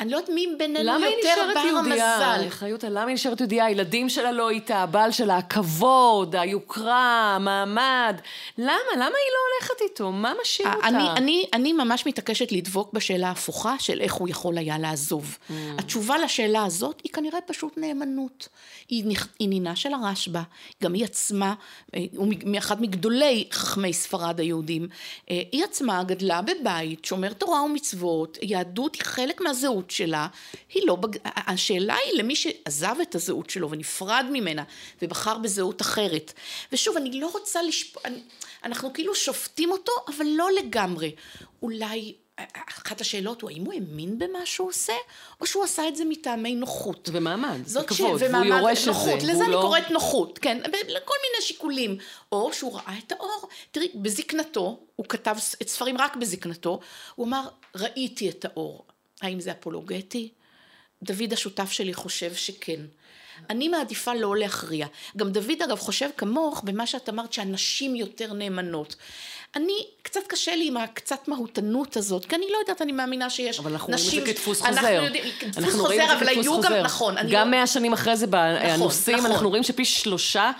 אני 0.00 0.10
לא 0.10 0.16
יודעת 0.16 0.30
מי 0.34 0.46
בינינו 0.58 0.92
יותר 1.00 1.50
בר 1.54 1.78
המזל. 1.78 2.48
חיות, 2.48 2.84
למה 2.84 3.06
היא 3.06 3.14
נשארת 3.14 3.40
יהודייה? 3.40 3.64
הילדים 3.64 4.08
שלה 4.08 4.32
לא 4.32 4.50
איתה, 4.50 4.78
הבעל 4.78 5.12
שלה, 5.12 5.36
הכבוד, 5.36 6.36
היוקרה, 6.36 7.34
המעמד. 7.36 8.20
למה? 8.58 8.70
למה 8.94 9.04
היא 9.04 9.10
לא 9.10 9.38
הולכת 9.54 9.80
איתו? 9.80 10.12
מה 10.12 10.32
משאיר 10.42 10.68
אותה? 10.74 10.88
אני, 10.88 11.08
אני, 11.16 11.44
אני 11.52 11.72
ממש 11.72 12.06
מתעקשת 12.06 12.52
לדבוק 12.52 12.92
בשאלה 12.92 13.28
ההפוכה 13.28 13.74
של 13.78 14.00
איך 14.00 14.12
הוא 14.12 14.28
יכול 14.28 14.58
היה 14.58 14.78
לעזוב. 14.78 15.38
Mm. 15.48 15.52
התשובה 15.78 16.18
לשאלה 16.18 16.64
הזאת 16.64 17.00
היא 17.04 17.12
כנראה 17.12 17.40
פשוט 17.40 17.78
נאמנות. 17.78 18.48
היא, 18.90 19.48
נינה 19.48 19.76
של 19.76 19.94
הרשב"א, 19.94 20.42
גם 20.82 20.94
היא 20.94 21.04
עצמה, 21.04 21.54
אה, 21.94 22.04
הוא 22.16 22.32
מאחד 22.46 22.82
מגדולי 22.82 23.48
חכמי 23.52 23.92
ספרד 23.92 24.40
היהודים, 24.40 24.88
אה, 25.30 25.42
היא 25.52 25.64
עצמה 25.64 26.04
גדלה 26.04 26.42
בבית, 26.42 27.04
שומר 27.04 27.32
תורה 27.32 27.62
ומצוות, 27.62 28.38
יהדות 28.42 28.94
היא 28.94 29.02
חלק 29.04 29.40
מהזהות 29.40 29.90
שלה, 29.90 30.26
היא 30.74 30.82
לא, 30.86 30.96
בג... 30.96 31.16
השאלה 31.24 31.96
היא 32.04 32.18
למי 32.18 32.36
שעזב 32.36 32.96
את 33.02 33.14
הזהות 33.14 33.50
שלו 33.50 33.70
ונפרד 33.70 34.26
ממנה 34.32 34.62
ובחר 35.02 35.38
בזהות 35.38 35.82
אחרת. 35.82 36.32
ושוב, 36.72 36.96
אני 36.96 37.20
לא 37.20 37.30
רוצה 37.32 37.62
לשפוט, 37.62 38.02
אנחנו 38.64 38.92
כאילו 38.92 39.14
שופטים 39.14 39.70
אותו, 39.70 39.92
אבל 40.08 40.26
לא 40.26 40.48
לגמרי. 40.62 41.14
אולי 41.62 42.14
אחת 42.68 43.00
השאלות 43.00 43.42
הוא 43.42 43.50
האם 43.50 43.64
הוא 43.64 43.72
האמין 43.74 44.18
במה 44.18 44.38
שהוא 44.46 44.68
עושה, 44.68 44.92
או 45.40 45.46
שהוא 45.46 45.64
עשה 45.64 45.88
את 45.88 45.96
זה 45.96 46.04
מטעמי 46.04 46.54
נוחות. 46.54 47.08
ומעמד, 47.12 47.66
זאת 47.66 47.86
כבוד, 47.88 48.22
והוא 48.22 48.44
יורש 48.44 48.88
את 48.88 48.94
זה. 48.94 49.26
לזה 49.26 49.44
אני 49.44 49.52
לא... 49.52 49.60
קוראת 49.60 49.90
נוחות, 49.90 50.38
כן, 50.38 50.58
לכל 50.88 51.14
מיני 51.22 51.42
שיקולים. 51.42 51.98
או 52.32 52.52
שהוא 52.52 52.74
ראה 52.76 52.94
את 53.06 53.12
האור. 53.12 53.48
תראי, 53.70 53.88
בזקנתו, 53.94 54.80
הוא 54.96 55.06
כתב 55.08 55.36
את 55.62 55.68
ספרים 55.68 55.98
רק 55.98 56.16
בזקנתו, 56.16 56.80
הוא 57.14 57.26
אמר, 57.26 57.48
ראיתי 57.76 58.30
את 58.30 58.44
האור. 58.44 58.84
האם 59.22 59.40
זה 59.40 59.52
אפולוגטי? 59.52 60.32
דוד 61.02 61.32
השותף 61.32 61.70
שלי 61.72 61.94
חושב 61.94 62.34
שכן. 62.34 62.80
אני 63.50 63.68
מעדיפה 63.68 64.14
לא 64.14 64.36
להכריע. 64.36 64.86
גם 65.16 65.32
דוד 65.32 65.62
אגב 65.64 65.78
חושב 65.78 66.08
כמוך 66.16 66.62
במה 66.64 66.86
שאת 66.86 67.08
אמרת 67.08 67.32
שהנשים 67.32 67.96
יותר 67.96 68.32
נאמנות. 68.32 68.96
אני, 69.56 69.86
קצת 70.02 70.20
קשה 70.26 70.56
לי 70.56 70.68
עם 70.68 70.76
הקצת 70.76 71.28
מהותנות 71.28 71.96
הזאת, 71.96 72.24
כי 72.24 72.36
אני 72.36 72.46
לא 72.52 72.58
יודעת, 72.58 72.82
אני 72.82 72.92
מאמינה 72.92 73.30
שיש 73.30 73.48
נשים... 73.48 73.64
אבל 73.64 73.72
אנחנו 73.72 73.92
רואים 73.92 74.08
את 74.08 74.26
זה 74.26 74.32
כדפוס 74.32 74.60
חוזר. 74.60 74.70
אנחנו 74.70 74.88
יודעים, 74.88 75.24
דפוס 75.48 75.74
חוזר, 75.74 76.12
אבל 76.18 76.28
היו 76.28 76.60
גם, 76.60 76.72
נכון. 76.72 77.14
גם 77.30 77.50
לא- 77.50 77.56
מאה 77.56 77.66
שנים 77.66 77.92
אחרי 77.92 78.16
זה 78.16 78.26
בנושאים, 78.26 79.16
נכון, 79.16 79.24
נכון. 79.24 79.30
אנחנו 79.30 79.48
רואים 79.48 79.62
שפי 79.62 79.84
שלושה, 79.84 80.50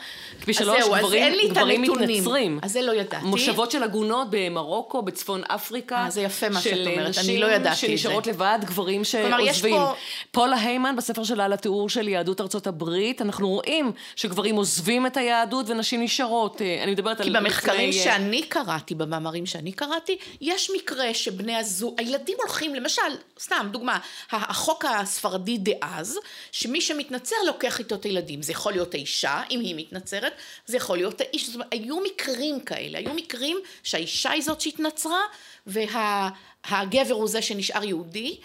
פי 0.44 0.54
שלוש 0.54 0.84
גברים, 0.98 1.34
גברים 1.50 1.82
מתנצרים. 1.82 2.58
אז 2.62 2.72
זה 2.72 2.82
לא 2.82 2.92
ידעתי. 2.92 3.26
מושבות 3.26 3.70
של 3.70 3.82
עגונות 3.82 4.26
במרוקו, 4.30 5.02
בצפון 5.02 5.42
אפריקה. 5.44 5.96
אה, 5.96 6.10
זה 6.10 6.20
יפה 6.20 6.48
מה 6.48 6.60
שאת 6.60 6.86
אומרת, 6.86 7.18
אני 7.18 7.38
לא 7.38 7.46
ידעתי 7.46 7.68
את 7.68 7.74
זה. 7.74 7.86
שנשארות 7.86 8.26
לבד, 8.26 8.58
גברים 8.64 9.04
שעוזבים. 9.04 9.76
פה... 9.76 9.94
פולה 10.30 10.56
היימן, 10.56 10.96
בספר 10.96 11.24
שלה 11.24 11.44
על 11.44 11.52
התיאור 11.52 11.88
של 11.88 12.08
יהדות 12.08 12.40
ארצות 12.40 12.66
הברית, 12.66 13.22
אנחנו 13.22 13.48
רואים 13.48 13.92
שגברים 14.16 14.56
עוזבים 14.56 15.06
את 15.06 15.16
היהדות 15.16 15.68
ונשים 15.68 16.02
נשארות. 16.02 16.62
אה, 16.62 16.80
אני 16.82 16.92
מדברת 16.92 17.20
על... 17.20 17.26
כי 17.26 17.32
במחקרים 17.32 17.92
שאני 17.92 18.42
קראתי, 18.42 18.79
קראתי, 18.80 18.94
במאמרים 18.94 19.46
שאני 19.46 19.72
קראתי, 19.72 20.18
יש 20.40 20.70
מקרה 20.76 21.14
שבני 21.14 21.56
הזוג, 21.56 21.94
הילדים 21.98 22.36
הולכים, 22.40 22.74
למשל, 22.74 23.02
סתם 23.40 23.68
דוגמה, 23.72 23.98
החוק 24.30 24.84
הספרדי 24.84 25.58
דאז, 25.58 26.18
שמי 26.52 26.80
שמתנצר 26.80 27.36
לוקח 27.46 27.78
איתו 27.78 27.94
את 27.94 28.04
הילדים. 28.04 28.42
זה 28.42 28.52
יכול 28.52 28.72
להיות 28.72 28.94
האישה, 28.94 29.42
אם 29.50 29.60
היא 29.60 29.74
מתנצרת, 29.76 30.32
זה 30.66 30.76
יכול 30.76 30.96
להיות 30.96 31.20
האיש. 31.20 31.46
זאת 31.46 31.54
אומרת, 31.54 31.68
היו 31.72 32.00
מקרים 32.00 32.60
כאלה, 32.60 32.98
היו 32.98 33.14
מקרים 33.14 33.58
שהאישה 33.82 34.30
היא 34.30 34.42
זאת 34.42 34.60
שהתנצרה, 34.60 35.20
והגבר 35.66 37.14
הוא 37.14 37.28
זה 37.28 37.42
שנשאר 37.42 37.84
יהודי. 37.84 38.40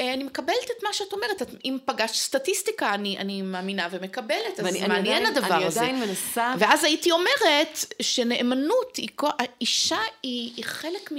אה, 0.00 0.14
אני 0.14 0.24
מקבלת 0.24 0.70
את 0.78 0.82
מה 0.82 0.92
שאת 0.92 1.12
אומרת, 1.12 1.42
אם 1.64 1.78
פגשת 1.84 2.14
סטטיסטיקה, 2.14 2.94
אני, 2.94 3.18
אני 3.18 3.42
מאמינה 3.42 3.88
ומקבלת, 3.90 4.58
אז 4.58 4.64
ואני, 4.64 4.86
מעניין 4.86 5.26
אני 5.26 5.38
הדבר 5.38 5.54
אני 5.54 5.64
הזה. 5.64 5.80
אני 5.80 5.88
עדיין 5.90 6.08
מנסה... 6.08 6.54
ואז 6.58 6.84
הייתי 6.84 7.10
אומרת 7.10 7.78
שנאמנות, 8.02 8.96
היא, 8.96 9.08
האישה 9.22 9.98
היא, 10.22 10.52
היא 10.56 10.64
חלק 10.64 11.12
מ... 11.12 11.16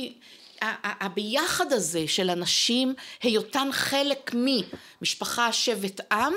הביחד 0.84 1.74
הזה 1.74 2.08
של 2.08 2.30
אנשים, 2.30 2.94
היותן 3.24 3.70
חלק 3.72 4.32
ממשפחה, 4.34 5.52
שבט, 5.52 6.14
עם, 6.14 6.34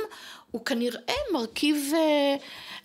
הוא 0.51 0.65
כנראה 0.65 1.15
מרכיב... 1.33 1.93
אה, 1.95 2.37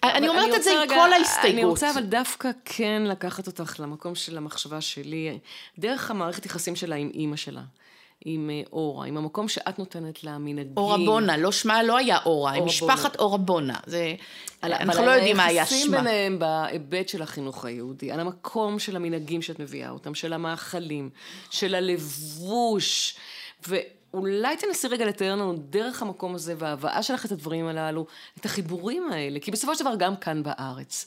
אני 0.04 0.28
אומרת 0.28 0.44
אני 0.50 0.56
את 0.56 0.64
זה 0.64 0.72
עם 0.72 0.78
רגע, 0.78 0.96
כל 0.96 1.14
ההסתייגות. 1.14 1.54
אני 1.54 1.66
רוצה 1.66 1.92
אבל 1.92 2.04
דווקא 2.04 2.50
כן 2.66 3.02
לקחת 3.06 3.48
אותך 3.48 3.80
למקום 3.80 4.16
של 4.16 4.38
המחשבה 4.38 4.82
שלי, 4.82 5.40
דרך 5.80 6.12
המערכת 6.12 6.46
יחסים 6.46 6.76
שלה 6.76 6.96
עם 6.96 7.12
אימא 7.14 7.36
שלה. 7.36 7.62
עם 8.26 8.50
אה, 8.50 8.62
אורה, 8.74 9.08
עם 9.08 9.18
המקום 9.18 9.48
שאת 9.48 9.80
נותנת 9.80 10.24
לה 10.24 10.38
מנהגים. 10.38 10.74
אורה 10.78 10.98
בונה, 10.98 11.38
לא 11.38 11.52
שמה 11.52 11.84
לא 11.84 11.98
היה 11.98 12.18
אורה, 12.26 12.52
עם 12.52 12.66
משפחת 12.66 13.20
אורה 13.20 13.38
בונה. 13.38 13.78
זה, 13.86 14.16
על, 14.62 14.74
אנחנו 14.74 15.06
לא 15.06 15.12
יודעים 15.12 15.38
מה 15.38 15.46
היה 15.46 15.66
שמה. 15.66 15.76
היחסים 15.76 15.92
ביניהם 15.92 16.40
בהיבט 16.40 17.10
של 17.10 17.22
החינוך 17.22 17.66
היהודי, 17.66 18.12
על 18.12 18.20
המקום 18.20 18.80
של 18.80 18.96
המנהגים 18.96 19.42
שאת 19.42 19.60
מביאה 19.60 19.90
אותם, 19.90 20.16
של 20.16 20.34
המאכלים, 20.34 21.10
של 21.50 21.76
הלבוש, 21.76 23.16
ו... 23.68 23.76
אולי 24.14 24.58
תנסי 24.58 24.88
רגע 24.88 25.06
לתאר 25.06 25.32
לנו 25.32 25.54
דרך 25.58 26.02
המקום 26.02 26.36
הזה 26.36 26.56
וההבאה 26.58 27.04
שלך 27.04 27.26
את 27.26 27.32
הדברים 27.32 27.68
הללו, 27.68 28.06
את 28.40 28.46
החיבורים 28.46 29.12
האלה, 29.12 29.40
כי 29.40 29.52
בסופו 29.52 29.76
של 29.76 29.82
דבר 29.84 29.96
גם 29.96 30.16
כאן 30.16 30.44
בארץ. 30.44 31.06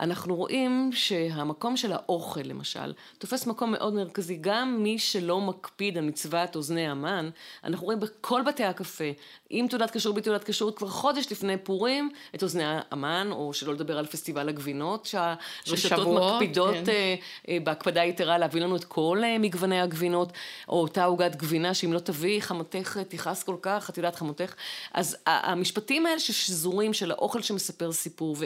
אנחנו 0.00 0.36
רואים 0.36 0.90
שהמקום 0.92 1.76
של 1.76 1.92
האוכל 1.92 2.40
למשל, 2.40 2.92
תופס 3.18 3.46
מקום 3.46 3.72
מאוד 3.72 3.94
מרכזי. 3.94 4.38
גם 4.40 4.82
מי 4.82 4.98
שלא 4.98 5.40
מקפיד 5.40 5.98
על 5.98 6.04
מצוות 6.04 6.56
אוזני 6.56 6.88
המן, 6.88 7.30
אנחנו 7.64 7.84
רואים 7.84 8.00
בכל 8.00 8.42
בתי 8.42 8.64
הקפה, 8.64 9.04
עם 9.50 9.68
תעודת 9.68 9.90
כשרות, 9.90 10.14
בתעודת 10.14 10.44
כשרות, 10.44 10.78
כבר 10.78 10.88
חודש 10.88 11.32
לפני 11.32 11.56
פורים, 11.56 12.10
את 12.34 12.42
אוזני 12.42 12.64
המן, 12.90 13.28
או 13.32 13.54
שלא 13.54 13.74
לדבר 13.74 13.98
על 13.98 14.06
פסטיבל 14.06 14.48
הגבינות, 14.48 15.06
שהרשתות 15.06 16.08
מקפידות 16.08 16.74
כן. 16.74 16.92
אה, 16.92 17.14
אה, 17.48 17.58
בהקפדה 17.64 18.04
יתרה 18.04 18.38
להביא 18.38 18.62
לנו 18.62 18.76
את 18.76 18.84
כל 18.84 19.20
אה, 19.24 19.38
מגווני 19.38 19.80
הגבינות, 19.80 20.32
או 20.68 20.80
אותה 20.80 21.04
עוגת 21.04 21.36
גבינה, 21.36 21.74
שאם 21.74 21.92
לא 21.92 21.98
תביאי 21.98 22.40
חמותך 22.44 22.98
תכעס 23.08 23.42
כל 23.42 23.56
כך, 23.62 23.90
את 23.90 23.96
יודעת 23.96 24.16
חמותך. 24.16 24.54
אז 24.92 25.16
המשפטים 25.26 26.06
האלה 26.06 26.20
ששזורים 26.20 26.92
של 26.92 27.10
האוכל 27.10 27.42
שמספר 27.42 27.92
סיפור, 27.92 28.36
ו... 28.38 28.44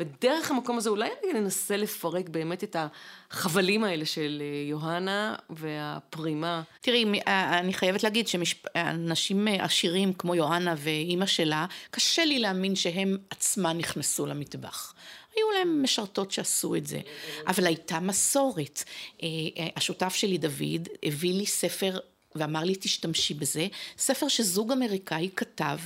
ודרך 0.00 0.50
המקום 0.50 0.78
הזה 0.78 0.90
אולי 0.90 1.08
ננסה 1.34 1.76
לפרק 1.76 2.28
באמת 2.28 2.64
את 2.64 2.76
החבלים 3.30 3.84
האלה 3.84 4.04
של 4.06 4.42
אה, 4.44 4.68
יוהנה 4.68 5.34
והפרימה. 5.50 6.62
תראי, 6.80 7.20
אה, 7.28 7.58
אני 7.58 7.72
חייבת 7.72 8.02
להגיד 8.02 8.28
שאנשים 8.28 9.48
עשירים 9.60 10.12
כמו 10.12 10.34
יוהנה 10.34 10.74
ואימא 10.78 11.26
שלה, 11.26 11.66
קשה 11.90 12.24
לי 12.24 12.38
להאמין 12.38 12.76
שהם 12.76 13.16
עצמם 13.30 13.74
נכנסו 13.78 14.26
למטבח. 14.26 14.94
היו 15.36 15.50
להם 15.50 15.82
משרתות 15.82 16.30
שעשו 16.30 16.74
את 16.74 16.86
זה, 16.86 17.00
אבל 17.46 17.66
הייתה 17.66 18.00
מסורת. 18.00 18.82
אה, 19.22 19.28
השותף 19.76 20.14
שלי, 20.14 20.38
דוד, 20.38 20.88
הביא 21.02 21.34
לי 21.34 21.46
ספר 21.46 21.98
ואמר 22.38 22.64
לי 22.64 22.74
תשתמשי 22.80 23.34
בזה, 23.34 23.66
ספר 23.98 24.28
שזוג 24.28 24.72
אמריקאי 24.72 25.28
כתב 25.36 25.78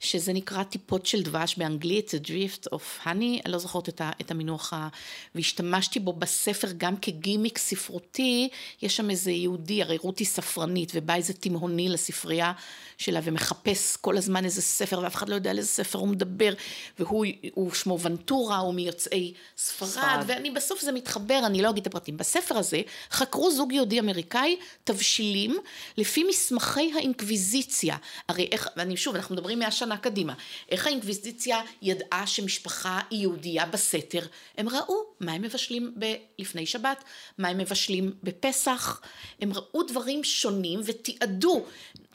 שזה 0.00 0.32
נקרא 0.32 0.62
טיפות 0.62 1.06
של 1.06 1.22
דבש 1.22 1.54
באנגלית, 1.56 2.10
The 2.14 2.28
Drift 2.28 2.74
of 2.74 3.04
Honey, 3.04 3.08
אני 3.44 3.52
לא 3.52 3.58
זוכרת 3.58 3.88
את, 3.88 4.00
ה, 4.00 4.10
את 4.20 4.30
המינוח, 4.30 4.72
ה... 4.72 4.88
והשתמשתי 5.34 6.00
בו 6.00 6.12
בספר 6.12 6.68
גם 6.76 6.96
כגימיק 6.96 7.58
ספרותי, 7.58 8.48
יש 8.82 8.96
שם 8.96 9.10
איזה 9.10 9.30
יהודי, 9.30 9.82
הרי 9.82 9.96
רותי 9.96 10.24
ספרנית, 10.24 10.92
ובא 10.94 11.14
איזה 11.14 11.32
תימהוני 11.32 11.88
לספרייה 11.88 12.52
שלה 12.98 13.20
ומחפש 13.22 13.96
כל 13.96 14.16
הזמן 14.16 14.44
איזה 14.44 14.62
ספר, 14.62 15.00
ואף 15.02 15.14
אחד 15.14 15.28
לא 15.28 15.34
יודע 15.34 15.50
על 15.50 15.58
איזה 15.58 15.68
ספר 15.68 15.98
הוא 15.98 16.08
מדבר, 16.08 16.52
והוא 16.98 17.72
שמו 17.74 18.00
ונטורה, 18.00 18.58
הוא 18.58 18.74
מיוצאי 18.74 19.32
ספרד, 19.58 19.88
ספרד, 19.88 20.24
ואני 20.26 20.50
בסוף 20.50 20.80
זה 20.80 20.92
מתחבר, 20.92 21.40
אני 21.46 21.62
לא 21.62 21.70
אגיד 21.70 21.80
את 21.80 21.86
הפרטים. 21.86 22.16
בספר 22.16 22.58
הזה 22.58 22.80
חקרו 23.10 23.50
זוג 23.50 23.72
יהודי 23.72 24.00
אמריקאי 24.00 24.56
תבשילים 24.84 25.56
לפי 25.96 26.24
מסמכי 26.24 26.92
האינקוויזיציה. 26.94 27.96
הרי 28.28 28.48
איך, 28.52 28.68
ואני 28.76 28.96
שוב, 28.96 29.14
אנחנו 29.14 29.34
מדברים 29.34 29.58
מאה 29.58 29.70
שנה 29.86 29.96
קדימה. 29.96 30.34
איך 30.68 30.86
האינקוויזיציה 30.86 31.60
ידעה 31.82 32.26
שמשפחה 32.26 33.00
היא 33.10 33.20
יהודייה 33.20 33.66
בסתר? 33.66 34.26
הם 34.58 34.68
ראו 34.68 35.04
מה 35.20 35.32
הם 35.32 35.42
מבשלים 35.42 35.94
ב- 35.98 36.14
לפני 36.38 36.66
שבת, 36.66 37.04
מה 37.38 37.48
הם 37.48 37.58
מבשלים 37.58 38.12
בפסח. 38.22 39.00
הם 39.40 39.52
ראו 39.52 39.82
דברים 39.82 40.24
שונים 40.24 40.80
ותיעדו. 40.84 41.64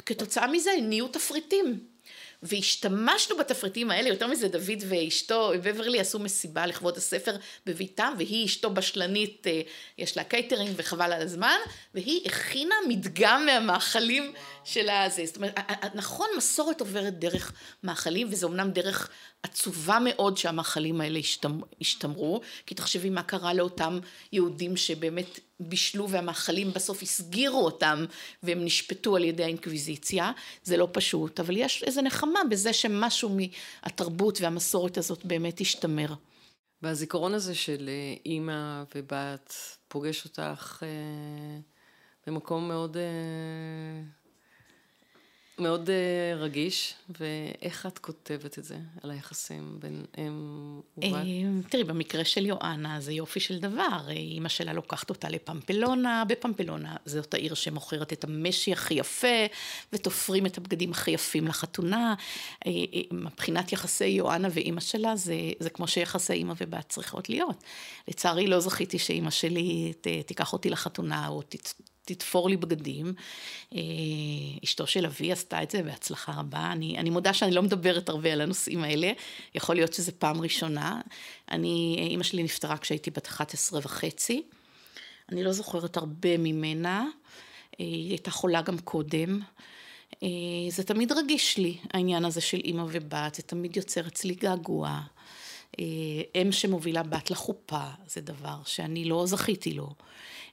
כתוצאה 0.05 0.47
מזה 0.47 0.71
נהיו 0.81 1.07
תפריטים. 1.07 1.91
והשתמשנו 2.43 3.37
בתפריטים 3.37 3.91
האלה, 3.91 4.09
יותר 4.09 4.27
מזה 4.27 4.47
דוד 4.47 4.83
ואשתו, 4.89 5.51
בברלי 5.63 5.99
עשו 5.99 6.19
מסיבה 6.19 6.65
לכבוד 6.65 6.97
הספר 6.97 7.35
בביתם, 7.65 8.13
והיא 8.17 8.45
אשתו 8.45 8.69
בשלנית, 8.69 9.47
אה, 9.47 9.61
יש 9.97 10.17
לה 10.17 10.23
קייטרינג 10.23 10.73
וחבל 10.75 11.13
על 11.13 11.21
הזמן, 11.21 11.57
והיא 11.93 12.21
הכינה 12.25 12.75
מדגם 12.87 13.45
מהמאכלים 13.45 14.33
של 14.63 14.89
הזה. 14.89 15.25
זאת 15.25 15.35
אומרת, 15.35 15.59
נכון, 15.95 16.27
מסורת 16.37 16.81
עוברת 16.81 17.19
דרך 17.19 17.53
מאכלים, 17.83 18.27
וזה 18.31 18.45
אמנם 18.45 18.71
דרך 18.71 19.09
עצובה 19.43 19.97
מאוד 20.03 20.37
שהמאכלים 20.37 21.01
האלה 21.01 21.19
השתמרו, 21.81 22.41
כי 22.65 22.75
תחשבי 22.75 23.09
מה 23.09 23.23
קרה 23.23 23.53
לאותם 23.53 23.99
יהודים 24.31 24.77
שבאמת 24.77 25.39
בישלו 25.59 26.09
והמאכלים 26.09 26.73
בסוף 26.73 27.01
הסגירו 27.01 27.65
אותם 27.65 28.05
והם 28.43 28.65
נשפטו 28.65 29.15
על 29.15 29.23
ידי 29.23 29.43
האינקוויזיציה, 29.43 30.31
זה 30.63 30.77
לא 30.77 30.87
פשוט, 30.91 31.39
אבל 31.39 31.57
יש 31.57 31.83
איזה 31.83 32.01
נחמה 32.01 32.39
בזה 32.49 32.73
שמשהו 32.73 33.37
מהתרבות 33.83 34.41
והמסורת 34.41 34.97
הזאת 34.97 35.25
באמת 35.25 35.61
השתמר. 35.61 36.13
והזיכרון 36.81 37.33
הזה 37.33 37.55
של 37.55 37.89
אה, 37.89 38.15
אימא 38.25 38.83
ובת 38.95 39.53
פוגש 39.87 40.25
אותך 40.25 40.83
אה, 40.83 41.59
במקום 42.27 42.67
מאוד... 42.67 42.97
אה... 42.97 44.20
מאוד 45.59 45.89
uh, 45.89 46.37
רגיש, 46.37 46.93
ואיך 47.19 47.85
את 47.85 47.99
כותבת 47.99 48.59
את 48.59 48.63
זה, 48.63 48.77
על 49.03 49.11
היחסים 49.11 49.77
בין 49.79 50.05
אם 50.17 50.79
ובת? 50.97 51.13
אה, 51.13 51.69
תראי, 51.69 51.83
במקרה 51.83 52.25
של 52.25 52.45
יואנה 52.45 53.01
זה 53.01 53.13
יופי 53.13 53.39
של 53.39 53.59
דבר. 53.59 54.09
אימא 54.09 54.49
שלה 54.49 54.73
לוקחת 54.73 55.09
אותה 55.09 55.29
לפמפלונה, 55.29 56.23
בפמפלונה 56.27 56.95
זאת 57.05 57.33
העיר 57.33 57.53
שמוכרת 57.53 58.13
את 58.13 58.23
המשי 58.23 58.73
הכי 58.73 58.93
יפה, 58.93 59.45
ותופרים 59.93 60.45
את 60.45 60.57
הבגדים 60.57 60.91
הכי 60.91 61.11
יפים 61.11 61.47
לחתונה. 61.47 62.15
אה, 62.65 62.71
מבחינת 63.11 63.71
יחסי 63.71 64.07
יואנה 64.07 64.47
ואימא 64.51 64.81
שלה, 64.81 65.15
זה, 65.15 65.35
זה 65.59 65.69
כמו 65.69 65.87
שיחסי 65.87 66.33
אימא 66.33 66.53
ובת 66.57 66.89
צריכות 66.89 67.29
להיות. 67.29 67.63
לצערי 68.07 68.47
לא 68.47 68.59
זכיתי 68.59 68.99
שאימא 68.99 69.29
שלי 69.29 69.93
ת, 70.01 70.07
תיקח 70.25 70.53
אותי 70.53 70.69
לחתונה, 70.69 71.27
או 71.27 71.41
ת, 71.41 71.73
תתפור 72.05 72.49
לי 72.49 72.57
בגדים. 72.57 73.13
אה, 73.75 73.79
אשתו 74.63 74.87
של 74.87 75.05
אבי 75.05 75.31
עשתה 75.31 75.63
את 75.63 75.71
זה 75.71 75.83
בהצלחה 75.83 76.31
רבה. 76.31 76.71
אני, 76.71 76.97
אני 76.97 77.09
מודה 77.09 77.33
שאני 77.33 77.51
לא 77.51 77.61
מדברת 77.61 78.09
הרבה 78.09 78.33
על 78.33 78.41
הנושאים 78.41 78.83
האלה, 78.83 79.11
יכול 79.55 79.75
להיות 79.75 79.93
שזו 79.93 80.11
פעם 80.19 80.41
ראשונה. 80.41 81.01
אני, 81.51 82.07
אימא 82.09 82.23
שלי 82.23 82.43
נפטרה 82.43 82.77
כשהייתי 82.77 83.11
בת 83.11 83.27
11 83.27 83.79
וחצי. 83.83 84.43
אני 85.31 85.43
לא 85.43 85.51
זוכרת 85.51 85.97
הרבה 85.97 86.37
ממנה, 86.37 86.99
אה, 87.79 87.85
היא 87.85 88.09
הייתה 88.09 88.31
חולה 88.31 88.61
גם 88.61 88.79
קודם. 88.79 89.39
אה, 90.23 90.27
זה 90.69 90.83
תמיד 90.83 91.11
רגיש 91.11 91.57
לי, 91.57 91.77
העניין 91.93 92.25
הזה 92.25 92.41
של 92.41 92.59
אימא 92.63 92.85
ובת, 92.89 93.35
זה 93.35 93.43
תמיד 93.43 93.77
יוצר 93.77 94.07
אצלי 94.07 94.35
געגוע. 94.35 95.01
אם 96.35 96.51
שמובילה 96.51 97.03
בת 97.03 97.31
לחופה, 97.31 97.83
זה 98.07 98.21
דבר 98.21 98.57
שאני 98.65 99.05
לא 99.05 99.25
זכיתי 99.25 99.73
לו. 99.73 99.89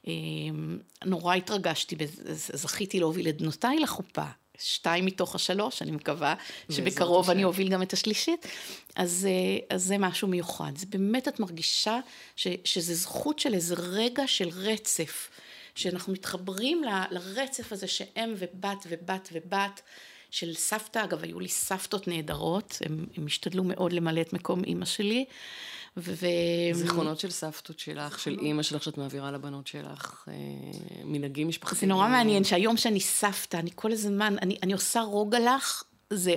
אמ, 0.07 0.77
נורא 1.05 1.35
התרגשתי, 1.35 1.95
זכיתי 2.33 2.99
להוביל 2.99 3.29
את 3.29 3.41
בנותיי 3.41 3.79
לחופה. 3.79 4.25
שתיים 4.61 5.05
מתוך 5.05 5.35
השלוש, 5.35 5.81
אני 5.81 5.91
מקווה 5.91 6.35
שבקרוב 6.71 7.29
אני 7.29 7.43
אוביל 7.43 7.69
גם 7.69 7.81
את 7.81 7.93
השלישית. 7.93 8.47
אז, 8.95 9.27
אה, 9.29 9.75
אז 9.75 9.83
זה 9.83 9.97
משהו 9.97 10.27
מיוחד. 10.27 10.71
זה 10.75 10.85
באמת, 10.89 11.27
את 11.27 11.39
מרגישה 11.39 11.99
ש, 12.35 12.47
שזה 12.63 12.95
זכות 12.95 13.39
של 13.39 13.53
איזה 13.53 13.75
רגע 13.77 14.27
של 14.27 14.49
רצף, 14.53 15.29
שאנחנו 15.75 16.13
מתחברים 16.13 16.83
ל, 16.83 16.87
לרצף 17.11 17.71
הזה 17.71 17.87
שאם 17.87 18.33
ובת 18.37 18.85
ובת 18.89 19.29
ובת. 19.31 19.81
של 20.31 20.53
סבתא, 20.53 21.03
אגב, 21.03 21.23
היו 21.23 21.39
לי 21.39 21.47
סבתות 21.47 22.07
נהדרות, 22.07 22.81
הם, 22.85 23.05
הם 23.17 23.25
השתדלו 23.25 23.63
מאוד 23.63 23.93
למלא 23.93 24.21
את 24.21 24.33
מקום 24.33 24.63
אימא 24.63 24.85
שלי, 24.85 25.25
ו... 25.97 26.25
זיכרונות 26.73 27.19
של 27.19 27.29
סבתות 27.31 27.79
שלך, 27.79 28.19
של 28.19 28.37
אימא 28.41 28.63
שלך 28.63 28.83
שאת 28.83 28.97
מעבירה 28.97 29.31
לבנות 29.31 29.67
שלך, 29.67 30.25
אה, 30.27 30.33
מנהגים 31.03 31.47
משפחתיים. 31.47 31.79
זה 31.79 31.85
נורא 31.85 32.07
מעניין 32.07 32.43
שהיום 32.43 32.77
שאני 32.77 32.99
סבתא, 32.99 33.57
אני 33.57 33.69
כל 33.75 33.91
הזמן, 33.91 34.35
אני, 34.41 34.57
אני 34.63 34.73
עושה 34.73 35.01
רוגלח, 35.01 35.83
זה, 36.09 36.35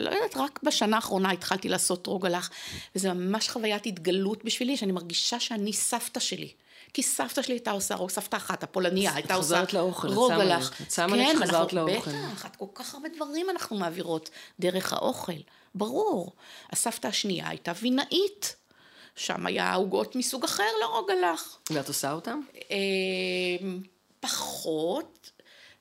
לא 0.00 0.10
יודעת, 0.10 0.36
רק 0.36 0.60
בשנה 0.62 0.96
האחרונה 0.96 1.30
התחלתי 1.30 1.68
לעשות 1.68 2.06
רוגלח, 2.06 2.50
וזה 2.96 3.12
ממש 3.12 3.48
חוויית 3.48 3.86
התגלות 3.86 4.44
בשבילי, 4.44 4.76
שאני 4.76 4.92
מרגישה 4.92 5.40
שאני 5.40 5.72
סבתא 5.72 6.20
שלי. 6.20 6.52
כי 6.92 7.02
סבתא 7.02 7.42
שלי 7.42 7.54
הייתה 7.54 7.70
עושה, 7.70 7.96
סבתא 8.08 8.36
אחת, 8.36 8.62
הפולניה, 8.62 9.14
הייתה 9.14 9.34
עושה 9.34 9.62
רוגלח. 10.02 10.80
את 10.82 10.90
שמה 10.90 11.16
לב, 11.16 11.26
את 11.36 11.48
חזרת 11.48 11.72
לאוכל. 11.72 12.10
בטח, 12.10 12.46
כל 12.58 12.66
כך 12.74 12.94
הרבה 12.94 13.08
דברים 13.16 13.50
אנחנו 13.50 13.76
מעבירות 13.76 14.30
דרך 14.60 14.92
האוכל, 14.92 15.32
ברור. 15.74 16.32
הסבתא 16.70 17.06
השנייה 17.06 17.48
הייתה 17.48 17.72
וינאית. 17.82 18.56
שם 19.16 19.46
היה 19.46 19.74
עוגות 19.74 20.16
מסוג 20.16 20.44
אחר 20.44 20.68
לרוגלח. 20.82 21.58
ואת 21.70 21.88
עושה 21.88 22.12
אותם? 22.12 22.40
אמ, 22.70 23.80
פחות. 24.20 25.30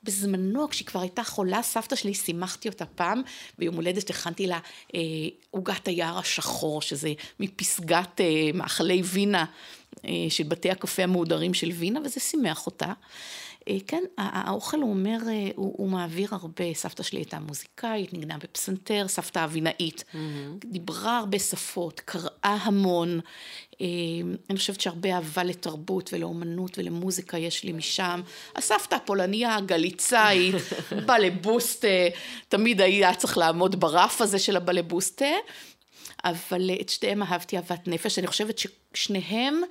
בזמנו, 0.04 0.70
כשהיא 0.70 0.88
כבר 0.88 1.00
הייתה 1.00 1.24
חולה, 1.24 1.63
סבתא 1.63 1.96
שלי, 1.96 2.13
שימחתי 2.13 2.70
אותה 2.70 2.86
פעם, 2.86 3.22
ביום 3.58 3.76
הולדת 3.76 4.10
הכנתי 4.10 4.48
לה 4.48 4.60
אה, 4.96 5.00
עוגת 5.52 5.88
היער 5.88 6.18
השחור, 6.18 6.82
שזה 6.82 7.13
מפסגת 7.39 8.22
אה, 8.22 8.26
מאכלי 8.54 9.02
וינה 9.04 9.39
אה, 9.39 9.46
של 10.30 10.44
בתי 10.44 10.70
הקפה 10.70 11.04
המהודרים 11.04 11.54
של 11.54 11.70
וינה, 11.70 12.00
וזה 12.06 12.20
שימח 12.20 12.66
אותה. 12.66 12.94
אה, 13.70 13.78
כן, 13.88 14.04
האוכל 14.18 14.78
הוא 14.78 14.90
אומר, 14.90 15.18
אה, 15.28 15.50
הוא, 15.56 15.74
הוא 15.78 15.90
מעביר 15.90 16.28
הרבה. 16.32 16.74
סבתא 16.74 17.04
שלי 17.04 17.20
הייתה 17.20 17.40
מוזיקאית, 17.40 18.14
נגנה 18.14 18.38
בפסנתר, 18.38 19.08
סבתא 19.08 19.44
אבינאית. 19.44 20.04
Mm-hmm. 20.14 20.66
דיברה 20.66 21.18
הרבה 21.18 21.40
שפות, 21.40 22.00
קראה 22.06 22.58
המון. 22.62 23.20
אני 24.50 24.58
חושבת 24.58 24.82
שהרבה 24.82 25.16
אהבה 25.16 25.44
לתרבות 25.44 26.10
ולאומנות 26.14 26.78
ולמוזיקה 26.78 27.38
יש 27.38 27.64
לי 27.64 27.72
משם. 27.72 28.22
הסבתא 28.56 28.96
הפולניה 28.96 29.56
הגליצאית, 29.56 30.56
בלבוסטה, 31.08 31.88
תמיד 32.50 32.82
היה 32.82 33.16
צריך 33.16 33.38
לעמוד 33.38 33.80
ברף 33.80 34.22
הזה 34.22 34.40
של 34.40 34.58
הבלבוסטה. 34.58 35.26
אבל 36.24 36.72
את 36.82 36.90
שתיהם 36.90 37.24
אהבתי 37.24 37.58
אהבת 37.58 37.88
נפש, 37.88 38.20
אני 38.20 38.28
חושבת 38.28 38.60
ששניהם, 38.94 39.62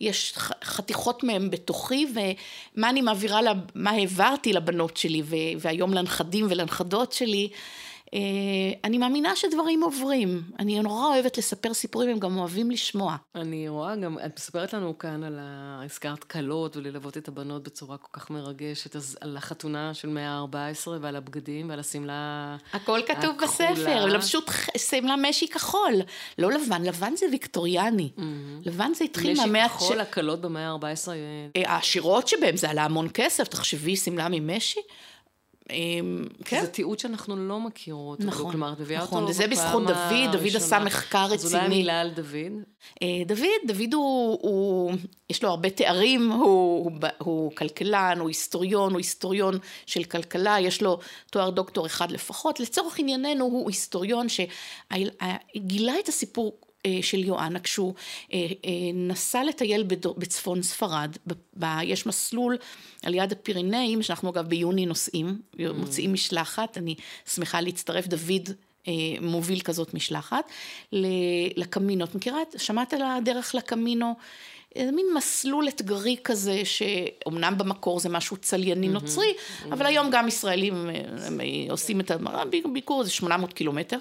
יש 0.00 0.34
חתיכות 0.64 1.24
מהם 1.24 1.50
בתוכי, 1.50 2.06
ומה 2.14 2.90
אני 2.90 3.00
מעבירה, 3.00 3.40
מה 3.74 3.90
העברתי 3.90 4.52
לבנות 4.52 4.96
שלי, 4.96 5.22
והיום 5.58 5.94
לנכדים 5.94 6.46
ולנכדות 6.50 7.12
שלי, 7.12 7.48
אני 8.84 8.98
מאמינה 8.98 9.36
שדברים 9.36 9.82
עוברים. 9.82 10.42
אני 10.58 10.80
נורא 10.80 11.06
אוהבת 11.06 11.38
לספר 11.38 11.74
סיפורים, 11.74 12.10
הם 12.10 12.18
גם 12.18 12.38
אוהבים 12.38 12.70
לשמוע. 12.70 13.16
אני 13.34 13.68
רואה 13.68 13.96
גם, 13.96 14.18
את 14.26 14.36
מספרת 14.36 14.72
לנו 14.72 14.98
כאן 14.98 15.24
על 15.24 15.38
ה... 15.40 15.80
הזכרת 15.84 16.24
כלות 16.24 16.76
וללוות 16.76 17.16
את 17.16 17.28
הבנות 17.28 17.62
בצורה 17.62 17.96
כל 17.98 18.08
כך 18.12 18.30
מרגשת, 18.30 18.96
אז 18.96 19.18
על 19.20 19.36
החתונה 19.36 19.94
של 19.94 20.08
מאה 20.08 20.30
ה-14 20.30 20.88
ועל 21.00 21.16
הבגדים 21.16 21.68
ועל 21.68 21.80
השמלה 21.80 22.56
הכל 22.72 23.00
כתוב 23.06 23.36
הכחולה. 23.42 23.72
בספר, 23.72 24.06
לבשו 24.06 24.38
שמלה 24.76 25.14
משי 25.16 25.48
כחול. 25.48 25.92
לא 26.38 26.52
לבן, 26.52 26.82
לבן 26.82 27.16
זה 27.16 27.26
ויקטוריאני. 27.30 28.10
Mm-hmm. 28.16 28.22
לבן 28.64 28.94
זה 28.94 29.04
התחיל 29.04 29.36
מהמאה... 29.36 29.66
משי 29.66 29.74
כחול, 29.74 30.00
הכלות 30.00 30.40
במאה 30.40 30.68
ה-14. 30.70 31.08
אה, 31.56 31.72
העשירות 31.72 32.28
שבהם 32.28 32.56
זה 32.56 32.70
עלה 32.70 32.84
המון 32.84 33.08
כסף, 33.14 33.48
תחשבי 33.48 33.96
שמלה 33.96 34.28
ממשי. 34.30 34.80
אמ, 35.70 36.24
כן. 36.44 36.60
זה 36.60 36.66
תיעוד 36.66 36.98
שאנחנו 36.98 37.36
לא 37.36 37.60
מכירות. 37.60 38.20
נכון, 38.20 38.50
כלומר, 38.50 38.72
את 38.72 38.80
מביאה 38.80 39.02
נכון, 39.02 39.18
אותו 39.22 39.30
וזה 39.30 39.46
בזכות 39.46 39.86
דוד, 39.86 40.32
דוד 40.32 40.56
עשה 40.56 40.78
מחקר 40.78 41.24
רציני. 41.24 41.36
אז 41.36 41.54
אולי 41.54 41.68
מילה 41.68 42.00
על 42.00 42.10
דוד? 42.10 42.52
אה, 43.02 43.22
דוד, 43.26 43.46
דוד 43.66 43.94
הוא, 43.94 44.38
הוא 44.42 44.92
יש 45.30 45.42
לו 45.42 45.50
הרבה 45.50 45.70
תארים, 45.70 46.30
הוא, 46.30 46.40
הוא, 46.84 46.92
הוא 47.18 47.52
כלכלן, 47.56 48.18
הוא 48.20 48.28
היסטוריון, 48.28 48.92
הוא 48.92 48.98
היסטוריון 48.98 49.58
של 49.86 50.04
כלכלה, 50.04 50.60
יש 50.60 50.82
לו 50.82 50.98
תואר 51.30 51.50
דוקטור 51.50 51.86
אחד 51.86 52.10
לפחות. 52.10 52.60
לצורך 52.60 52.98
ענייננו 52.98 53.44
הוא 53.44 53.70
היסטוריון 53.70 54.26
שגילה 54.28 55.92
את 55.98 56.08
הסיפור 56.08 56.60
של 57.02 57.24
יואנה 57.24 57.60
כשהוא 57.60 57.94
אה, 58.32 58.38
אה, 58.38 58.70
נסע 58.94 59.44
לטייל 59.44 59.82
בצפון 60.16 60.62
ספרד, 60.62 61.16
יש 61.82 62.06
מסלול 62.06 62.56
על 63.02 63.14
יד 63.14 63.32
הפירינאים, 63.32 64.02
שאנחנו 64.02 64.30
אגב 64.30 64.46
ביוני 64.46 64.86
נוסעים, 64.86 65.40
מוציאים 65.74 66.12
משלחת, 66.12 66.78
אני 66.78 66.94
שמחה 67.26 67.60
להצטרף, 67.60 68.06
דוד 68.06 68.50
מוביל 69.20 69.60
כזאת 69.60 69.94
משלחת, 69.94 70.50
לקמינו, 71.56 72.04
את 72.04 72.14
מכירה? 72.14 72.38
שמעת 72.56 72.94
על 72.94 73.02
הדרך 73.02 73.54
לקמינו? 73.54 74.14
איזה 74.78 74.92
מין 74.92 75.06
מסלול 75.16 75.68
אתגרי 75.68 76.16
כזה, 76.24 76.62
שאומנם 76.64 77.58
במקור 77.58 78.00
זה 78.00 78.08
משהו 78.08 78.36
צלייני 78.36 78.88
נוצרי. 78.88 79.32
אבל 79.72 79.86
היום 79.86 80.10
גם 80.10 80.28
ישראלים 80.28 80.90
עושים 81.70 82.00
את 82.00 82.10
הביקור, 82.64 83.04
זה 83.04 83.10
800 83.10 83.52
קילומטר. 83.52 83.98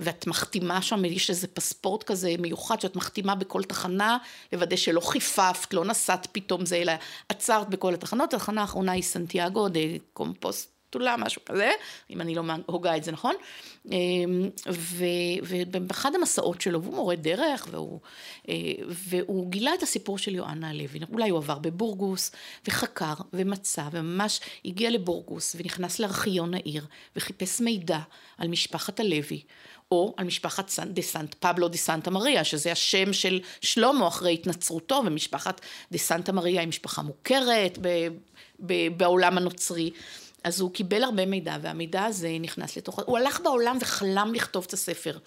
ואת 0.00 0.26
מחתימה 0.26 0.82
שם, 0.82 1.04
יש 1.04 1.30
איזה 1.30 1.46
פספורט 1.46 2.02
כזה 2.02 2.34
מיוחד, 2.38 2.80
שאת 2.80 2.96
מחתימה 2.96 3.34
בכל 3.34 3.62
תחנה, 3.62 4.18
לוודא 4.52 4.76
שלא 4.76 5.00
חיפפת, 5.00 5.74
לא 5.74 5.84
נסעת 5.84 6.26
פתאום 6.32 6.66
זה, 6.66 6.76
אלא 6.76 6.92
עצרת 7.28 7.68
בכל 7.68 7.94
התחנות, 7.94 8.34
התחנה 8.34 8.60
האחרונה 8.60 8.92
היא 8.92 9.02
סנטיאגו 9.02 9.68
דה 9.68 9.80
קומפוסט. 10.12 10.77
תולה, 10.90 11.16
משהו 11.16 11.44
כזה, 11.44 11.70
אם 12.10 12.20
אני 12.20 12.34
לא 12.34 12.42
הוגה 12.66 12.96
את 12.96 13.04
זה 13.04 13.12
נכון. 13.12 13.34
אמ, 13.92 14.50
ובאחד 15.42 16.14
המסעות 16.14 16.60
שלו, 16.60 16.82
והוא 16.82 16.94
מורה 16.94 17.16
דרך, 17.16 17.68
והוא, 17.70 18.00
אה, 18.48 18.54
והוא 18.88 19.50
גילה 19.50 19.74
את 19.74 19.82
הסיפור 19.82 20.18
של 20.18 20.34
יואנה 20.34 20.70
הלוי. 20.70 21.00
אולי 21.12 21.30
הוא 21.30 21.38
עבר 21.38 21.58
בבורגוס, 21.58 22.30
וחקר, 22.68 23.14
ומצא, 23.32 23.82
וממש 23.92 24.40
הגיע 24.64 24.90
לבורגוס, 24.90 25.56
ונכנס 25.58 25.98
לארכיון 25.98 26.54
העיר, 26.54 26.86
וחיפש 27.16 27.60
מידע 27.60 27.98
על 28.38 28.48
משפחת 28.48 29.00
הלוי. 29.00 29.42
או 29.92 30.14
על 30.16 30.26
משפחת 30.26 30.70
דה 30.86 31.02
סנט 31.02 31.34
פבלו 31.34 31.68
דה 31.68 31.76
סנטה 31.76 32.10
מריה, 32.10 32.44
שזה 32.44 32.72
השם 32.72 33.12
של 33.12 33.40
שלמה 33.60 34.08
אחרי 34.08 34.34
התנצרותו, 34.34 35.02
ומשפחת 35.06 35.60
דה 35.92 35.98
סנטה 35.98 36.32
מריה 36.32 36.60
היא 36.60 36.68
משפחה 36.68 37.02
מוכרת 37.02 37.78
ב, 37.80 38.08
ב, 38.66 38.72
בעולם 38.96 39.38
הנוצרי. 39.38 39.90
אז 40.44 40.60
הוא 40.60 40.72
קיבל 40.72 41.04
הרבה 41.04 41.26
מידע, 41.26 41.56
והמידע 41.62 42.04
הזה 42.04 42.36
נכנס 42.40 42.76
לתוך... 42.76 42.98
הוא 43.06 43.18
הלך 43.18 43.40
בעולם 43.40 43.78
וחלם 43.80 44.32
לכתוב 44.34 44.64
את 44.68 44.72
הספר. 44.72 45.18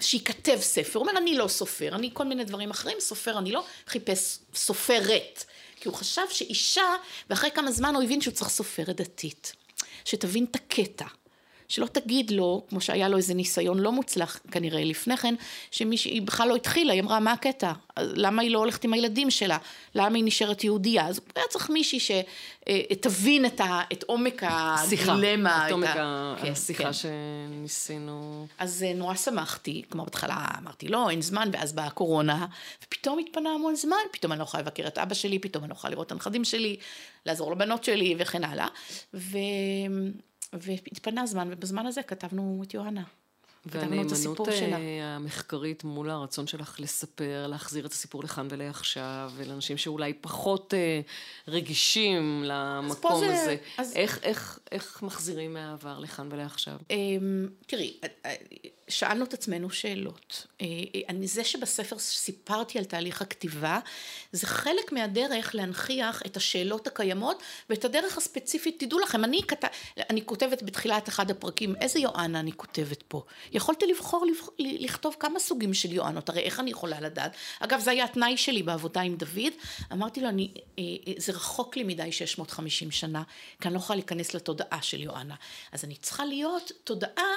שייכתב 0.00 0.58
ספר. 0.60 0.98
הוא 0.98 1.08
אומר, 1.08 1.18
אני 1.18 1.34
לא 1.34 1.48
סופר, 1.48 1.94
אני 1.94 2.10
כל 2.12 2.24
מיני 2.24 2.44
דברים 2.44 2.70
אחרים, 2.70 2.96
סופר 3.00 3.38
אני 3.38 3.52
לא, 3.52 3.64
חיפש 3.86 4.38
סופרת. 4.54 5.44
כי 5.76 5.88
הוא 5.88 5.96
חשב 5.96 6.22
שאישה, 6.30 6.94
ואחרי 7.30 7.50
כמה 7.50 7.72
זמן 7.72 7.94
הוא 7.94 8.02
הבין 8.02 8.20
שהוא 8.20 8.34
צריך 8.34 8.50
סופרת 8.50 8.96
דתית. 8.96 9.52
שתבין 10.04 10.46
את 10.50 10.56
הקטע. 10.56 11.06
שלא 11.70 11.86
תגיד 11.86 12.30
לו, 12.30 12.64
כמו 12.68 12.80
שהיה 12.80 13.08
לו 13.08 13.16
איזה 13.16 13.34
ניסיון 13.34 13.78
לא 13.78 13.92
מוצלח 13.92 14.40
כנראה 14.50 14.84
לפני 14.84 15.16
כן, 15.16 15.34
שהיא 15.70 16.22
בכלל 16.22 16.48
לא 16.48 16.56
התחילה, 16.56 16.92
היא 16.92 17.02
אמרה, 17.02 17.20
מה 17.20 17.32
הקטע? 17.32 17.72
למה 17.98 18.42
היא 18.42 18.50
לא 18.50 18.58
הולכת 18.58 18.84
עם 18.84 18.92
הילדים 18.92 19.30
שלה? 19.30 19.58
למה 19.94 20.16
היא 20.16 20.24
נשארת 20.24 20.64
יהודייה? 20.64 21.06
אז 21.06 21.20
היה 21.36 21.44
צריך 21.50 21.70
מישהי 21.70 22.00
שתבין 22.00 23.46
את, 23.46 23.60
ה, 23.60 23.80
את 23.92 24.02
עומק 24.02 24.42
הדילמה. 24.46 25.66
את 25.66 25.72
עומק 25.72 25.88
ה... 25.88 26.34
כן, 26.42 26.52
השיחה 26.52 26.84
כן. 26.84 26.90
שניסינו. 26.92 28.46
אז 28.58 28.82
אה, 28.82 28.92
נורא 28.94 29.14
שמחתי, 29.14 29.82
כמו 29.90 30.04
בהתחלה 30.04 30.46
אמרתי, 30.58 30.88
לא, 30.88 31.10
אין 31.10 31.22
זמן, 31.22 31.48
ואז 31.52 31.72
באה 31.72 31.86
הקורונה, 31.86 32.46
ופתאום 32.84 33.18
התפנה 33.18 33.50
המון 33.50 33.76
זמן, 33.76 33.96
פתאום 34.12 34.32
אני 34.32 34.38
לא 34.38 34.44
יכולה 34.44 34.62
לבקר 34.62 34.86
את 34.86 34.98
אבא 34.98 35.14
שלי, 35.14 35.38
פתאום 35.38 35.64
אני 35.64 35.70
לא 35.70 35.74
יכולה 35.74 35.90
לראות 35.90 36.06
את 36.06 36.12
הנכדים 36.12 36.44
שלי, 36.44 36.76
לעזור 37.26 37.52
לבנות 37.52 37.84
שלי 37.84 38.14
וכן 38.18 38.44
הלאה. 38.44 38.68
ו... 39.14 39.38
והתפנה 40.52 41.26
זמן, 41.26 41.48
ובזמן 41.52 41.86
הזה 41.86 42.02
כתבנו 42.02 42.62
את 42.66 42.74
יוהנה. 42.74 43.02
והנאמנות 43.66 44.48
אה, 44.48 45.16
המחקרית 45.16 45.84
מול 45.84 46.10
הרצון 46.10 46.46
שלך 46.46 46.80
לספר, 46.80 47.46
להחזיר 47.46 47.86
את 47.86 47.92
הסיפור 47.92 48.24
לכאן 48.24 48.48
ולעכשיו, 48.50 49.32
ולאנשים 49.36 49.76
שאולי 49.76 50.14
פחות 50.14 50.74
אה, 50.74 51.00
רגישים 51.48 52.42
למקום 52.44 53.20
זה, 53.20 53.42
הזה. 53.42 53.56
אז... 53.78 53.92
איך, 53.96 54.18
איך, 54.22 54.58
איך 54.72 55.02
מחזירים 55.02 55.54
מהעבר 55.54 55.98
לכאן 55.98 56.28
ולעכשיו? 56.30 56.76
אמ, 56.90 57.48
תראי, 57.66 57.96
אה, 58.24 58.34
שאלנו 58.90 59.24
את 59.24 59.34
עצמנו 59.34 59.70
שאלות. 59.70 60.46
אני, 61.08 61.26
זה 61.26 61.44
שבספר 61.44 61.98
סיפרתי 61.98 62.78
על 62.78 62.84
תהליך 62.84 63.22
הכתיבה, 63.22 63.78
זה 64.32 64.46
חלק 64.46 64.92
מהדרך 64.92 65.54
להנכיח 65.54 66.22
את 66.26 66.36
השאלות 66.36 66.86
הקיימות 66.86 67.42
ואת 67.70 67.84
הדרך 67.84 68.18
הספציפית. 68.18 68.80
תדעו 68.80 68.98
לכם, 68.98 69.24
אני, 69.24 69.42
כת... 69.48 69.64
אני 70.10 70.26
כותבת 70.26 70.62
בתחילת 70.62 71.08
אחד 71.08 71.30
הפרקים, 71.30 71.74
איזה 71.80 71.98
יואנה 71.98 72.40
אני 72.40 72.52
כותבת 72.52 73.02
פה? 73.08 73.22
יכולתי 73.52 73.86
לבחור 73.86 74.26
לכתוב 74.58 75.16
כמה 75.20 75.38
סוגים 75.38 75.74
של 75.74 75.92
יואנות, 75.92 76.28
הרי 76.28 76.40
איך 76.40 76.60
אני 76.60 76.70
יכולה 76.70 77.00
לדעת? 77.00 77.32
אגב, 77.60 77.80
זה 77.80 77.90
היה 77.90 78.04
התנאי 78.04 78.36
שלי 78.36 78.62
בעבודה 78.62 79.00
עם 79.00 79.16
דוד, 79.16 79.52
אמרתי 79.92 80.20
לו, 80.20 80.28
אני, 80.28 80.50
אה, 80.56 80.82
אה, 81.06 81.12
זה 81.16 81.32
רחוק 81.32 81.76
לי 81.76 81.82
מדי 81.82 82.12
650 82.12 82.90
שנה, 82.90 83.22
כי 83.60 83.68
אני 83.68 83.74
לא 83.74 83.78
יכולה 83.78 83.96
להיכנס 83.96 84.34
לתודעה 84.34 84.82
של 84.82 85.02
יואנה. 85.02 85.34
אז 85.72 85.84
אני 85.84 85.96
צריכה 85.96 86.24
להיות 86.24 86.72
תודעה 86.84 87.34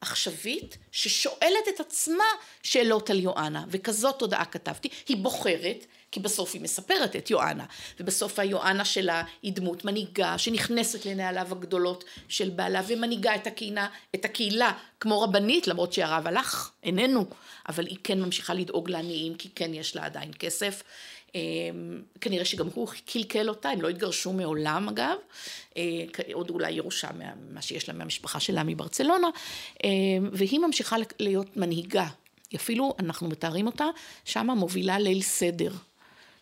עכשווית 0.00 0.78
ששואלת 0.92 1.68
את 1.74 1.80
עצמה 1.80 2.24
שאלות 2.62 3.10
על 3.10 3.20
יואנה, 3.20 3.64
וכזאת 3.68 4.18
תודעה 4.18 4.44
כתבתי, 4.44 4.88
היא 5.08 5.16
בוחרת, 5.16 5.86
כי 6.12 6.20
בסוף 6.20 6.54
היא 6.54 6.62
מספרת 6.62 7.16
את 7.16 7.30
יואנה, 7.30 7.64
ובסוף 8.00 8.38
היואנה 8.38 8.84
שלה 8.84 9.22
היא 9.42 9.52
דמות 9.52 9.84
מנהיגה 9.84 10.38
שנכנסת 10.38 11.06
לנעליו 11.06 11.46
הגדולות 11.52 12.04
של 12.28 12.50
בעלה 12.50 12.82
ומנהיגה 12.86 13.34
את 13.34 13.46
הקהילה, 13.46 13.88
את 14.14 14.24
הקהילה 14.24 14.72
כמו 15.00 15.22
רבנית, 15.22 15.66
למרות 15.66 15.92
שהרב 15.92 16.26
הלך, 16.26 16.70
איננו, 16.82 17.26
אבל 17.68 17.86
היא 17.86 17.98
כן 18.04 18.20
ממשיכה 18.20 18.54
לדאוג 18.54 18.90
לעניים, 18.90 19.34
כי 19.34 19.48
כן 19.54 19.74
יש 19.74 19.96
לה 19.96 20.04
עדיין 20.04 20.30
כסף. 20.38 20.82
אמ, 21.34 22.02
כנראה 22.20 22.44
שגם 22.44 22.66
הוא 22.74 22.88
קלקל 23.06 23.48
אותה, 23.48 23.68
הם 23.68 23.82
לא 23.82 23.88
התגרשו 23.88 24.32
מעולם 24.32 24.88
אגב, 24.88 25.16
אה, 25.76 25.82
עוד 26.32 26.50
אולי 26.50 26.72
ירושה 26.72 27.08
מה 27.50 27.62
שיש 27.62 27.88
לה 27.88 27.94
מהמשפחה 27.94 28.40
שלה 28.40 28.62
מברצלונה, 28.64 29.28
אמ, 29.84 29.90
והיא 30.32 30.60
ממשיכה 30.60 30.96
להיות 31.18 31.56
מנהיגה, 31.56 32.06
אפילו 32.54 32.94
אנחנו 32.98 33.28
מתארים 33.28 33.66
אותה, 33.66 33.84
שמה 34.24 34.54
מובילה 34.54 34.98
ליל 34.98 35.22
סדר. 35.22 35.72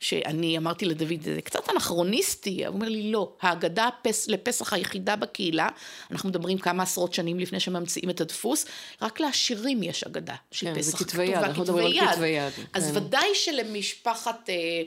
שאני 0.01 0.59
אמרתי 0.59 0.85
לדוד, 0.85 1.23
זה 1.23 1.41
קצת 1.45 1.71
אנכרוניסטי, 1.71 2.67
הוא 2.67 2.75
אומר 2.75 2.89
לי, 2.89 3.13
לא, 3.13 3.33
ההגדה 3.41 3.89
פס, 4.03 4.29
לפסח 4.29 4.73
היחידה 4.73 5.17
בקהילה, 5.17 5.69
אנחנו 6.11 6.29
מדברים 6.29 6.59
כמה 6.59 6.83
עשרות 6.83 7.15
שנים 7.15 7.39
לפני 7.41 7.61
שממציאים 7.61 8.11
את 8.11 8.21
הדפוס, 8.21 8.67
רק 9.03 9.21
לעשירים 9.21 9.83
יש 9.83 10.05
הגדה 10.05 10.35
של 10.51 10.67
כן, 10.67 10.79
פסח 10.79 10.99
כתובה, 10.99 11.11
כתבי 11.11 11.25
יד, 11.25 11.37
אנחנו 11.37 11.63
מדברים 11.63 12.01
על 12.01 12.13
כתבי 12.13 12.29
יד. 12.29 12.53
אז 12.73 12.91
כן. 12.91 12.97
ודאי 12.97 13.29
שלמשפחת... 13.35 14.51
אה, 14.51 14.83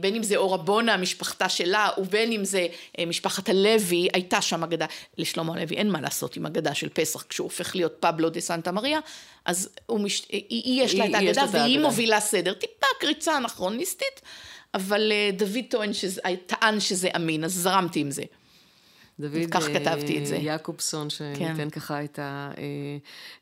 בין 0.00 0.14
אם 0.14 0.22
זה 0.22 0.36
אורה 0.36 0.56
בונה, 0.56 0.96
משפחתה 0.96 1.48
שלה, 1.48 1.88
ובין 1.98 2.32
אם 2.32 2.44
זה 2.44 2.66
אה, 2.98 3.06
משפחת 3.06 3.48
הלוי, 3.48 4.08
הייתה 4.12 4.40
שם 4.40 4.62
אגדה. 4.62 4.86
לשלמה 5.18 5.52
הלוי 5.54 5.76
אין 5.76 5.90
מה 5.90 6.00
לעשות 6.00 6.36
עם 6.36 6.46
אגדה 6.46 6.74
של 6.74 6.88
פסח, 6.88 7.22
כשהוא 7.22 7.44
הופך 7.44 7.76
להיות 7.76 7.96
פבלו 8.00 8.30
דה 8.30 8.40
סנטה 8.40 8.72
מריה, 8.72 8.98
אז 9.44 9.68
מש... 9.90 10.26
היא, 10.28 10.44
היא 10.48 10.82
יש 10.82 10.94
לה 10.94 11.06
את 11.06 11.14
האגדה 11.14 11.44
והיא 11.52 11.80
מובילה 11.80 12.20
סדר. 12.20 12.54
טיפה 12.54 12.86
קריצה 13.00 13.36
אנכרוניסטית, 13.36 14.20
אבל 14.74 15.12
אה, 15.12 15.30
דוד 15.36 15.64
טוען 15.70 15.92
שזה, 15.92 16.20
טען 16.46 16.80
שזה 16.80 17.08
אמין, 17.16 17.44
אז 17.44 17.54
זרמתי 17.54 18.00
עם 18.00 18.10
זה. 18.10 18.22
דוד 19.20 19.50
כך 19.50 19.64
כתבתי 19.64 20.18
את 20.18 20.26
זה. 20.26 20.36
יעקובסון, 20.36 21.10
שניתן 21.10 21.56
כן. 21.56 21.70
ככה 21.70 22.04
את 22.04 22.18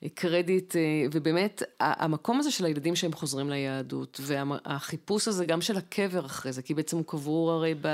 הקרדיט, 0.02 0.74
ובאמת, 1.12 1.62
המקום 1.80 2.40
הזה 2.40 2.50
של 2.50 2.64
הילדים 2.64 2.96
שהם 2.96 3.12
חוזרים 3.12 3.50
ליהדות, 3.50 4.20
והחיפוש 4.22 5.28
הזה 5.28 5.44
גם 5.44 5.60
של 5.60 5.76
הקבר 5.76 6.26
אחרי 6.26 6.52
זה, 6.52 6.62
כי 6.62 6.74
בעצם 6.74 6.96
הוא 6.96 7.04
קבור 7.06 7.52
הרי 7.52 7.74
ב... 7.80 7.88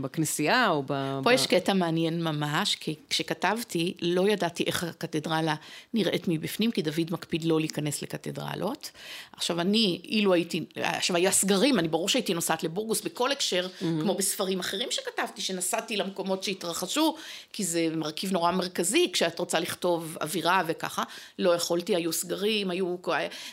בכנסייה 0.00 0.68
או 0.70 0.82
ב... 0.86 1.20
פה 1.24 1.32
יש 1.32 1.46
קטע 1.46 1.72
מעניין 1.72 2.24
ממש, 2.24 2.74
כי 2.74 2.94
כשכתבתי 3.10 3.94
לא 4.02 4.28
ידעתי 4.28 4.64
איך 4.66 4.84
הקתדרלה 4.84 5.54
נראית 5.94 6.28
מבפנים, 6.28 6.70
כי 6.70 6.82
דוד 6.82 7.10
מקפיד 7.10 7.44
לא 7.44 7.60
להיכנס 7.60 8.02
לקתדרלות. 8.02 8.90
עכשיו 9.32 9.60
אני, 9.60 10.00
אילו 10.04 10.34
הייתי, 10.34 10.64
עכשיו 10.76 11.16
היה 11.16 11.30
סגרים, 11.30 11.78
אני 11.78 11.88
ברור 11.88 12.08
שהייתי 12.08 12.34
נוסעת 12.34 12.62
לבורגוס 12.62 13.00
בכל 13.00 13.32
הקשר, 13.32 13.66
mm-hmm. 13.66 13.84
כמו 14.02 14.14
בספרים 14.14 14.60
אחרים 14.60 14.88
שכתבתי, 14.90 15.42
שנסעתי 15.42 15.96
למקומות 15.96 16.42
שהתרחשו, 16.42 17.16
כי 17.52 17.64
זה 17.64 17.88
מרכיב 17.96 18.32
נורא 18.32 18.52
מרכזי, 18.52 19.10
כשאת 19.12 19.38
רוצה 19.38 19.60
לכתוב 19.60 20.16
אווירה 20.20 20.62
וככה, 20.66 21.02
לא 21.38 21.54
יכולתי, 21.54 21.96
היו 21.96 22.12
סגרים, 22.12 22.70
היו, 22.70 22.96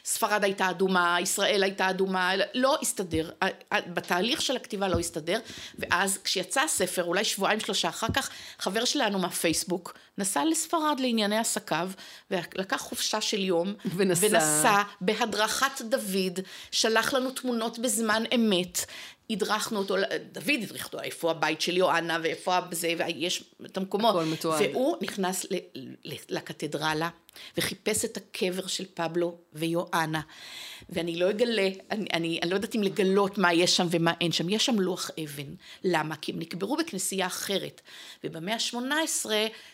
ספרד 0.06 0.44
הייתה 0.44 0.70
אדומה, 0.70 1.18
ישראל 1.22 1.64
הייתה 1.64 1.90
אדומה, 1.90 2.32
לא 2.54 2.78
הסתדר, 2.82 3.30
בתהליך 3.74 4.42
של 4.42 4.56
הכתיבה 4.56 4.88
לא 4.88 5.00
הסתדר. 5.00 5.40
ואז 5.80 6.20
כשיצא 6.24 6.62
הספר, 6.62 7.04
אולי 7.04 7.24
שבועיים 7.24 7.60
שלושה 7.60 7.90
אחר 7.90 8.08
כך, 8.14 8.30
חבר 8.60 8.86
שלנו 8.86 9.20
מהפייסבוק 9.20 9.98
נסע 10.18 10.46
לספרד 10.46 11.00
לענייני 11.00 11.38
עסקיו, 11.38 11.90
ולקח 12.32 12.82
חופשה 12.82 13.22
של 13.22 13.40
יום, 13.40 13.74
ונסע, 13.96 14.28
ונסע 14.28 14.82
בהדרכת 15.02 15.82
דוד, 15.82 16.40
שלח 16.72 17.14
לנו 17.14 17.32
תמונות 17.32 17.80
בזמן 17.80 18.24
אמת, 18.36 18.86
הדרכנו 19.30 19.80
אותו, 19.80 19.96
דוד 20.32 20.60
הדריך 20.64 20.86
אותו, 20.86 21.02
איפה 21.02 21.32
הבית 21.32 21.62
של 21.62 21.78
יואנה 21.78 22.18
ואיפה 22.24 22.58
זה, 22.72 22.94
ויש 22.98 23.44
את 23.66 23.78
המקומות. 23.78 24.16
הכל 24.16 24.26
מתועד. 24.26 24.62
והוא 24.62 24.98
נכנס 25.02 25.46
לקתדרלה 26.30 27.10
וחיפש 27.58 28.06
את 28.06 28.18
הקבר 28.18 28.68
של 28.68 28.86
פבלו 28.94 29.38
ויואנה. 29.54 30.22
ואני 30.90 31.20
לא 31.20 31.30
אגלה, 31.30 31.70
אני, 31.92 32.06
אני, 32.14 32.40
אני 32.42 32.50
לא 32.50 32.56
יודעת 32.56 32.76
אם 32.76 32.84
לגלות 32.84 33.38
מה 33.38 33.54
יש 33.54 33.78
שם 33.78 33.88
ומה 33.92 34.14
אין 34.22 34.32
שם, 34.32 34.50
יש 34.50 34.66
שם 34.66 34.80
לוח 34.80 35.12
אבן. 35.24 35.54
למה? 35.84 36.16
כי 36.16 36.32
הם 36.32 36.40
נקברו 36.40 36.78
בכנסייה 36.78 37.28
אחרת. 37.28 37.82
ובמאה 38.24 38.54
ה-18, 38.54 39.26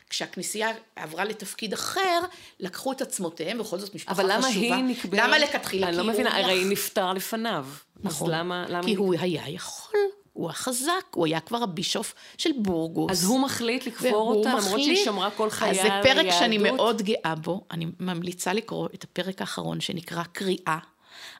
כשהכנסייה 0.09 0.69
עברה 0.95 1.25
לתפקיד 1.25 1.73
אחר, 1.73 2.19
לקחו 2.59 2.91
את 2.91 3.01
עצמותיהם, 3.01 3.57
בכל 3.57 3.79
זאת 3.79 3.95
משפחה 3.95 4.15
חשובה. 4.15 4.35
אבל 4.35 4.37
למה 4.37 4.49
חשובה. 4.49 4.75
היא 4.75 4.83
נקברת? 4.83 5.21
למה 5.23 5.39
לכתחילה? 5.39 5.89
אני 5.89 5.97
לא 5.97 6.03
מבינה, 6.03 6.37
הרי 6.37 6.53
היא 6.53 6.65
נפטר 6.71 7.13
לפניו. 7.13 7.65
נכון. 8.03 8.27
אז 8.27 8.39
למה... 8.39 8.65
למה 8.69 8.83
כי. 8.83 8.95
הוא 8.95 9.15
היה 9.19 9.49
יכול. 9.49 9.99
הוא 10.33 10.49
החזק, 10.49 11.05
הוא 11.15 11.25
היה 11.25 11.39
כבר 11.39 11.63
הבישוף 11.63 12.13
של 12.37 12.49
בורגוס. 12.57 13.11
אז 13.11 13.23
הוא 13.23 13.39
מחליט 13.39 13.87
לקבור 13.87 14.35
אותה, 14.35 14.55
מחליט, 14.55 14.65
למרות 14.65 14.81
שהיא 14.83 15.05
שמרה 15.05 15.31
כל 15.31 15.49
חייה 15.49 15.71
על 15.71 15.77
היהדות? 15.77 16.05
אז 16.05 16.15
זה 16.15 16.23
פרק 16.23 16.39
שאני 16.39 16.57
מאוד 16.57 17.01
גאה 17.01 17.35
בו, 17.35 17.61
אני 17.71 17.85
ממליצה 17.99 18.53
לקרוא 18.53 18.87
את 18.93 19.03
הפרק 19.03 19.41
האחרון 19.41 19.81
שנקרא 19.81 20.23
קריאה, 20.23 20.77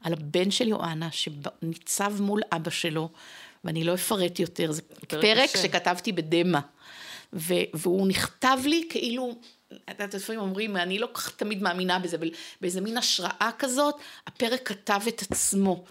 על 0.04 0.14
הבן 0.14 0.52
של 0.52 0.68
יואנה 0.68 1.10
שניצב 1.12 2.22
מול 2.22 2.42
אבא 2.52 2.70
שלו, 2.70 3.10
ואני 3.64 3.84
לא 3.84 3.94
אפרט 3.94 4.40
יותר, 4.40 4.72
זה 4.72 4.82
פרק, 4.82 5.22
פרק 5.22 5.50
שכתבתי 5.50 6.12
בדמע, 6.12 6.60
והוא 7.34 8.08
נכתב 8.08 8.58
לי 8.66 8.88
כאילו 8.90 9.36
את 9.84 9.90
יודעת, 9.90 10.14
לפעמים 10.14 10.42
אומרים, 10.42 10.78
אני 10.78 11.00
לא 11.00 11.08
כך 11.14 11.30
תמיד 11.36 11.62
מאמינה 11.62 12.00
בזה, 12.00 12.18
אבל 12.18 12.32
באיזה 12.62 12.82
מין 12.82 12.98
השראה 12.98 13.50
כזאת, 13.60 13.96
הפרק 14.28 14.68
כתב 14.68 15.02
את 15.08 15.22
עצמו. 15.22 15.84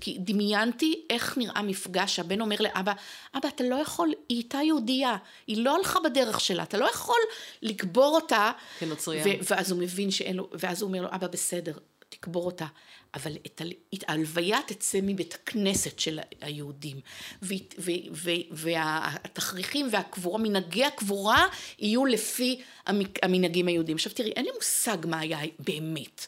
כי 0.00 0.16
דמיינתי 0.20 1.02
איך 1.10 1.38
נראה 1.38 1.62
מפגש 1.62 2.16
שהבן 2.16 2.40
אומר 2.40 2.56
לאבא, 2.60 2.92
אבא 3.34 3.48
אתה 3.48 3.64
לא 3.64 3.76
יכול, 3.76 4.08
היא 4.28 4.38
הייתה 4.38 4.58
יהודייה, 4.58 5.16
היא 5.46 5.64
לא 5.64 5.76
הלכה 5.76 6.00
בדרך 6.00 6.40
שלה, 6.40 6.62
אתה 6.62 6.78
לא 6.78 6.90
יכול 6.90 7.18
לקבור 7.62 8.14
אותה. 8.14 8.50
כנוצרייה. 8.78 9.24
ואז 9.42 9.70
הוא 9.70 9.80
מבין 9.80 10.10
שאין 10.10 10.36
לו, 10.36 10.48
ואז 10.52 10.82
הוא 10.82 10.88
אומר 10.88 11.02
לו, 11.02 11.08
אבא 11.10 11.26
בסדר, 11.26 11.72
תקבור 12.08 12.46
אותה. 12.46 12.66
אבל 13.14 13.32
את 13.94 14.04
ההלוויה 14.08 14.58
תצא 14.66 14.98
מבית 15.02 15.34
הכנסת 15.34 15.98
של 15.98 16.20
היהודים. 16.40 17.00
והתכריכים 18.50 19.88
והקבורה, 19.90 20.38
מנהגי 20.38 20.84
הקבורה 20.84 21.46
יהיו 21.78 22.06
לפי 22.06 22.60
המנהגים 23.22 23.68
היהודים. 23.68 23.96
עכשיו 23.96 24.12
תראי, 24.12 24.30
אין 24.30 24.44
לי 24.44 24.50
מושג 24.54 24.98
מה 25.06 25.18
היה 25.18 25.38
באמת. 25.58 26.26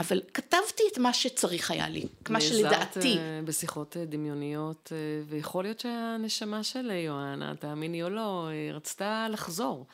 אבל 0.00 0.20
כתבתי 0.34 0.82
את 0.92 0.98
מה 0.98 1.12
שצריך 1.12 1.70
היה 1.70 1.88
לי, 1.88 2.06
מה 2.28 2.40
שלדעתי. 2.40 2.98
נעזרת 2.98 3.18
אה, 3.18 3.40
בשיחות 3.44 3.96
אה, 3.96 4.04
דמיוניות, 4.04 4.92
אה, 4.92 4.96
ויכול 5.28 5.64
להיות 5.64 5.80
שהנשמה 5.80 6.62
של 6.62 6.90
יואנה, 6.90 7.54
תאמיני 7.56 8.02
או 8.02 8.10
לא, 8.10 8.48
רצתה 8.74 9.26
לחזור. 9.30 9.86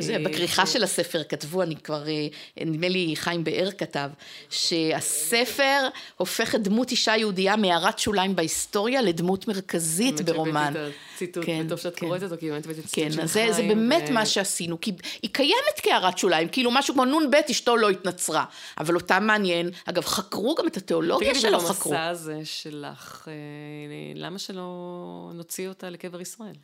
זה 0.00 0.18
בכריכה 0.18 0.66
של 0.66 0.84
הספר 0.84 1.22
כתבו, 1.24 1.62
אני 1.62 1.76
כבר, 1.76 2.04
נדמה 2.60 2.88
לי 2.88 3.12
חיים 3.16 3.44
באר 3.44 3.68
כתב, 3.78 4.10
שהספר 4.50 5.88
הופך 6.16 6.54
את 6.54 6.62
דמות 6.62 6.90
אישה 6.90 7.16
יהודייה 7.16 7.56
מהערת 7.56 7.98
שוליים 7.98 8.36
בהיסטוריה 8.36 9.02
לדמות 9.02 9.48
מרכזית 9.48 10.20
ברומן. 10.20 10.72
את 10.76 10.92
הציטוט, 11.14 11.44
כן, 11.46 11.62
וטוב 11.66 11.78
שאת 11.78 11.96
כן. 11.96 12.06
קוראת 12.06 12.22
אותו, 12.22 12.34
כי 12.40 12.50
באמת 12.50 12.64
הבאתי 12.64 12.80
את 12.80 12.84
הציטוט 12.84 13.04
כן, 13.04 13.12
של 13.12 13.26
חיים. 13.26 13.46
כן, 13.46 13.52
זה 13.52 13.62
באמת 13.62 14.04
ו... 14.08 14.12
מה 14.12 14.26
שעשינו, 14.26 14.80
כי 14.80 14.92
היא 15.22 15.30
קיימת 15.32 15.80
כהערת 15.82 16.18
שוליים, 16.18 16.48
כאילו 16.48 16.70
משהו 16.70 16.94
כמו 16.94 17.04
נ"ב 17.04 17.34
אשתו 17.50 17.76
לא 17.76 17.90
התנצרה, 17.90 18.44
אבל 18.78 18.94
אותה 18.94 19.20
מעניין, 19.20 19.70
אגב, 19.84 20.04
חקרו 20.04 20.54
גם 20.54 20.66
את 20.66 20.76
התיאולוגיה 20.76 21.34
שלו, 21.34 21.60
חקרו. 21.60 21.74
תגידי, 21.74 21.90
במסע 21.90 22.06
הזה 22.06 22.40
שלך, 22.44 23.28
אה, 23.28 23.32
למה 24.14 24.38
שלא 24.38 25.30
נוציא 25.34 25.68
אותה 25.68 25.90
לקבר 25.90 26.20
ישראל? 26.20 26.54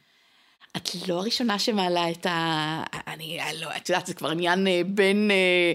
את 0.77 1.09
לא 1.09 1.15
הראשונה 1.15 1.59
שמעלה 1.59 2.11
את 2.11 2.27
ה... 2.27 2.83
אני 3.07 3.39
לא, 3.61 3.69
את 3.77 3.89
יודעת, 3.89 4.07
זה 4.07 4.15
כבר 4.15 4.31
עניין 4.31 4.67
אה, 4.67 4.81
בין 4.87 5.31
אה, 5.31 5.73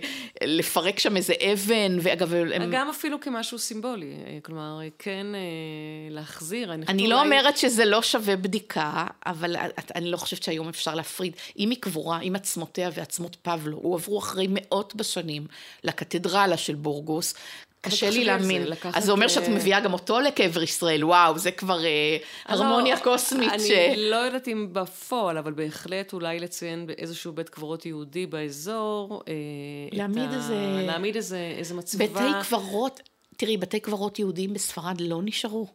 לפרק 0.47 0.99
שם 0.99 1.17
איזה 1.17 1.33
אבן, 1.53 1.97
ואגב... 2.01 2.33
הם... 2.33 2.71
גם 2.71 2.89
אפילו 2.89 3.19
כמשהו 3.19 3.59
סימבולי, 3.59 4.13
אה, 4.27 4.37
כלומר, 4.43 4.79
כן 4.99 5.27
להחזיר. 6.09 6.73
אני 6.73 7.07
לא 7.07 7.15
אולי... 7.15 7.25
אומרת 7.25 7.57
שזה 7.57 7.85
לא 7.85 8.01
שווה 8.01 8.35
בדיקה, 8.35 9.07
אבל 9.25 9.55
אני 9.95 10.11
לא 10.11 10.17
חושבת 10.17 10.43
שהיום 10.43 10.69
אפשר 10.69 10.95
להפריד. 10.95 11.33
אם 11.59 11.69
היא 11.69 11.77
קבורה, 11.81 12.19
עם 12.21 12.35
עצמותיה 12.35 12.89
ועצמות 12.93 13.35
פבלו, 13.41 13.77
הועברו 13.77 14.19
אחרי 14.19 14.47
מאות 14.49 14.95
בשנים 14.95 15.47
לקתדרלה 15.83 16.57
של 16.57 16.75
בורגוס, 16.75 17.33
קשה 17.83 18.09
לי 18.09 18.23
להאמין. 18.23 18.63
אז 18.93 19.05
זה 19.05 19.11
אומר 19.11 19.27
שאת 19.27 19.43
אה, 19.43 19.49
מביאה 19.49 19.79
גם 19.79 19.93
אותו 19.93 20.19
לקבר 20.19 20.63
ישראל, 20.63 21.05
וואו, 21.05 21.37
זה 21.37 21.51
כבר 21.51 21.85
אה, 21.85 22.17
הרמוניה 22.45 22.95
לא, 22.95 22.99
קוסמית. 22.99 23.51
אני 23.51 24.09
לא 24.09 24.15
יודעת 24.15 24.47
אם 24.47 24.67
בפועל, 24.73 25.37
אבל 25.37 25.53
בהחלט 25.53 26.13
אולי 26.13 26.39
לציין 26.39 26.87
באיזשהו 26.87 27.33
בית 27.33 27.49
קברות 27.49 27.85
יהודי 27.85 28.25
באזור. 28.25 29.23
להעמיד 29.91 30.33
איזה... 30.33 30.55
להעמיד 30.85 31.15
איזה 31.15 31.73
מצבה. 31.75 32.07
בתי 32.07 32.47
קברות. 32.47 32.99
תראי, 33.37 33.57
בתי 33.57 33.79
קברות 33.79 34.19
יהודיים 34.19 34.53
בספרד 34.53 35.01
לא 35.01 35.19
נשארו. 35.23 35.67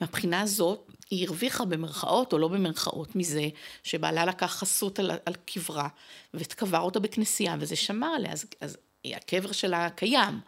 מהבחינה 0.00 0.40
הזאת, 0.40 0.90
היא 1.10 1.26
הרוויחה 1.26 1.64
במרכאות 1.64 2.32
או 2.32 2.38
לא 2.38 2.48
במרכאות 2.48 3.16
מזה, 3.16 3.48
שבעלה 3.82 4.24
לקח 4.24 4.46
חסות 4.46 4.98
על, 4.98 5.10
על 5.26 5.34
קברה, 5.46 5.88
וקבר 6.34 6.80
אותה 6.80 7.00
בכנסייה, 7.00 7.56
וזה 7.60 7.76
שמר 7.76 8.06
עליה, 8.06 8.32
אז, 8.32 8.44
אז 8.60 8.76
הקבר 9.04 9.52
שלה 9.52 9.90
קיים. 9.90 10.40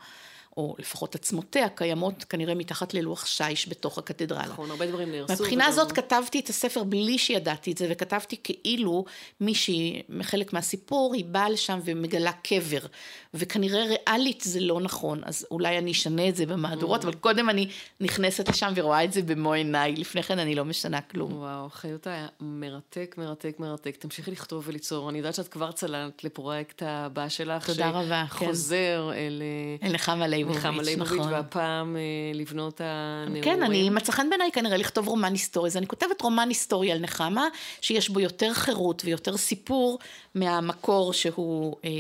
או 0.56 0.74
לפחות 0.78 1.14
עצמותיה, 1.14 1.68
קיימות 1.68 2.24
כנראה 2.24 2.54
מתחת 2.54 2.94
ללוח 2.94 3.26
שיש 3.26 3.68
בתוך 3.68 3.98
הקתדרלה. 3.98 4.42
נכון, 4.42 4.70
הרבה 4.70 4.86
דברים 4.86 5.12
נהרסו. 5.12 5.32
מבחינה 5.32 5.64
וגם... 5.64 5.72
זאת 5.72 5.92
כתבתי 5.92 6.40
את 6.40 6.48
הספר 6.48 6.84
בלי 6.84 7.18
שידעתי 7.18 7.72
את 7.72 7.78
זה, 7.78 7.86
וכתבתי 7.90 8.36
כאילו 8.42 9.04
מישהי, 9.40 10.02
חלק 10.22 10.52
מהסיפור, 10.52 11.14
היא 11.14 11.24
באה 11.24 11.50
לשם 11.50 11.80
ומגלה 11.84 12.32
קבר, 12.32 12.86
וכנראה 13.34 13.84
ריאלית 13.84 14.40
זה 14.40 14.60
לא 14.60 14.80
נכון, 14.80 15.20
אז 15.24 15.46
אולי 15.50 15.78
אני 15.78 15.92
אשנה 15.92 16.28
את 16.28 16.36
זה 16.36 16.46
במהדורות, 16.46 17.00
mm. 17.00 17.04
אבל 17.04 17.14
קודם 17.14 17.50
אני 17.50 17.68
נכנסת 18.00 18.48
לשם 18.48 18.72
ורואה 18.74 19.04
את 19.04 19.12
זה 19.12 19.22
במו 19.22 19.52
עיניי, 19.52 19.96
לפני 19.96 20.22
כן 20.22 20.38
אני 20.38 20.54
לא 20.54 20.64
משנה 20.64 21.00
כלום. 21.00 21.32
וואו, 21.32 21.68
חיותה 21.70 22.10
היה 22.10 22.26
מרתק, 22.40 23.14
מרתק, 23.18 23.56
מרתק. 23.58 23.96
תמשיכי 23.96 24.30
לכתוב 24.30 24.64
וליצור. 24.66 25.10
אני 25.10 25.18
יודעת 25.18 25.34
שאת 25.34 25.48
כבר 25.48 25.72
צללת 25.72 26.24
לפרויקט 26.24 26.82
הבא 26.86 27.28
שלך. 27.28 27.66
תודה 27.66 27.90
רבה, 27.90 28.24
כן. 28.26 28.44
שחוזר 28.44 29.10
אל... 29.14 29.42
אל 29.82 29.92
נחמה 29.92 30.26
נחמה 30.44 30.82
ליבוביץ', 30.82 31.12
נכון. 31.12 31.32
והפעם 31.32 31.96
אה, 31.96 32.00
לבנות 32.34 32.80
הנאורים. 32.84 33.44
כן, 33.44 33.62
אני, 33.62 33.90
מצא 33.90 34.12
חן 34.12 34.30
בעיניי 34.30 34.50
כנראה 34.52 34.76
לכתוב 34.76 35.08
רומן 35.08 35.32
היסטורי. 35.32 35.68
אז 35.68 35.76
אני 35.76 35.86
כותבת 35.86 36.22
רומן 36.22 36.48
היסטורי 36.48 36.92
על 36.92 36.98
נחמה, 36.98 37.48
שיש 37.80 38.08
בו 38.08 38.20
יותר 38.20 38.52
חירות 38.54 39.02
ויותר 39.04 39.36
סיפור 39.36 39.98
מהמקור 40.34 41.12
שהוא... 41.12 41.76
אה, 41.84 41.90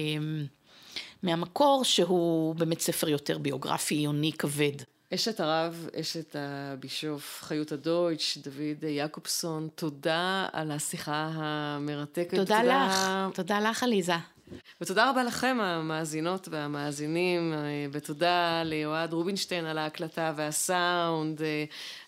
מהמקור 1.22 1.84
שהוא 1.84 2.54
באמת 2.54 2.80
ספר 2.80 3.08
יותר 3.08 3.38
ביוגרפי, 3.38 3.94
עיוני, 3.94 4.32
כבד. 4.32 4.72
אשת 5.14 5.40
הרב, 5.40 5.88
אשת 6.00 6.36
הבישוף, 6.38 7.40
חיות 7.42 7.72
הדויטש, 7.72 8.38
דוד 8.38 8.84
יעקובסון, 8.84 9.68
תודה 9.74 10.46
על 10.52 10.70
השיחה 10.70 11.30
המרתקת. 11.34 12.34
תודה, 12.34 12.60
תודה 12.60 12.86
לך, 12.86 13.34
תודה 13.34 13.60
לך 13.60 13.82
עליזה. 13.82 14.16
ותודה 14.80 15.10
רבה 15.10 15.22
לכם 15.24 15.58
המאזינות 15.60 16.48
והמאזינים, 16.50 17.54
ותודה 17.92 18.62
ליועד 18.64 19.12
רובינשטיין 19.12 19.64
על 19.64 19.78
ההקלטה 19.78 20.32
והסאונד, 20.36 21.40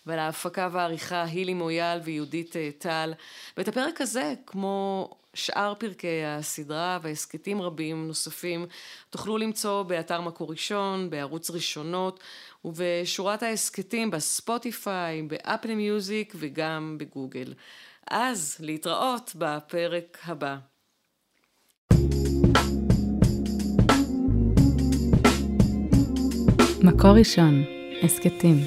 ועל 0.05 0.19
ההפקה 0.19 0.69
והעריכה 0.71 1.23
הילי 1.23 1.53
מויאל 1.53 1.99
ויהודית 2.03 2.55
טל. 2.77 3.13
ואת 3.57 3.67
הפרק 3.67 4.01
הזה, 4.01 4.33
כמו 4.45 5.09
שאר 5.35 5.73
פרקי 5.73 6.25
הסדרה 6.25 6.99
והסכתים 7.01 7.61
רבים 7.61 8.07
נוספים 8.07 8.65
תוכלו 9.09 9.37
למצוא 9.37 9.83
באתר 9.83 10.21
מקור 10.21 10.51
ראשון, 10.51 11.09
בערוץ 11.09 11.51
ראשונות 11.51 12.19
ובשורת 12.65 13.43
ההסכתים 13.43 14.11
בספוטיפיי, 14.11 15.21
באפל 15.21 15.75
מיוזיק 15.75 16.33
וגם 16.37 16.95
בגוגל. 16.99 17.53
אז 18.07 18.57
להתראות 18.59 19.31
בפרק 19.35 20.17
הבא. 20.25 20.57
מקור 26.85 27.11
ראשון, 27.11 27.63
הסכתים 28.03 28.57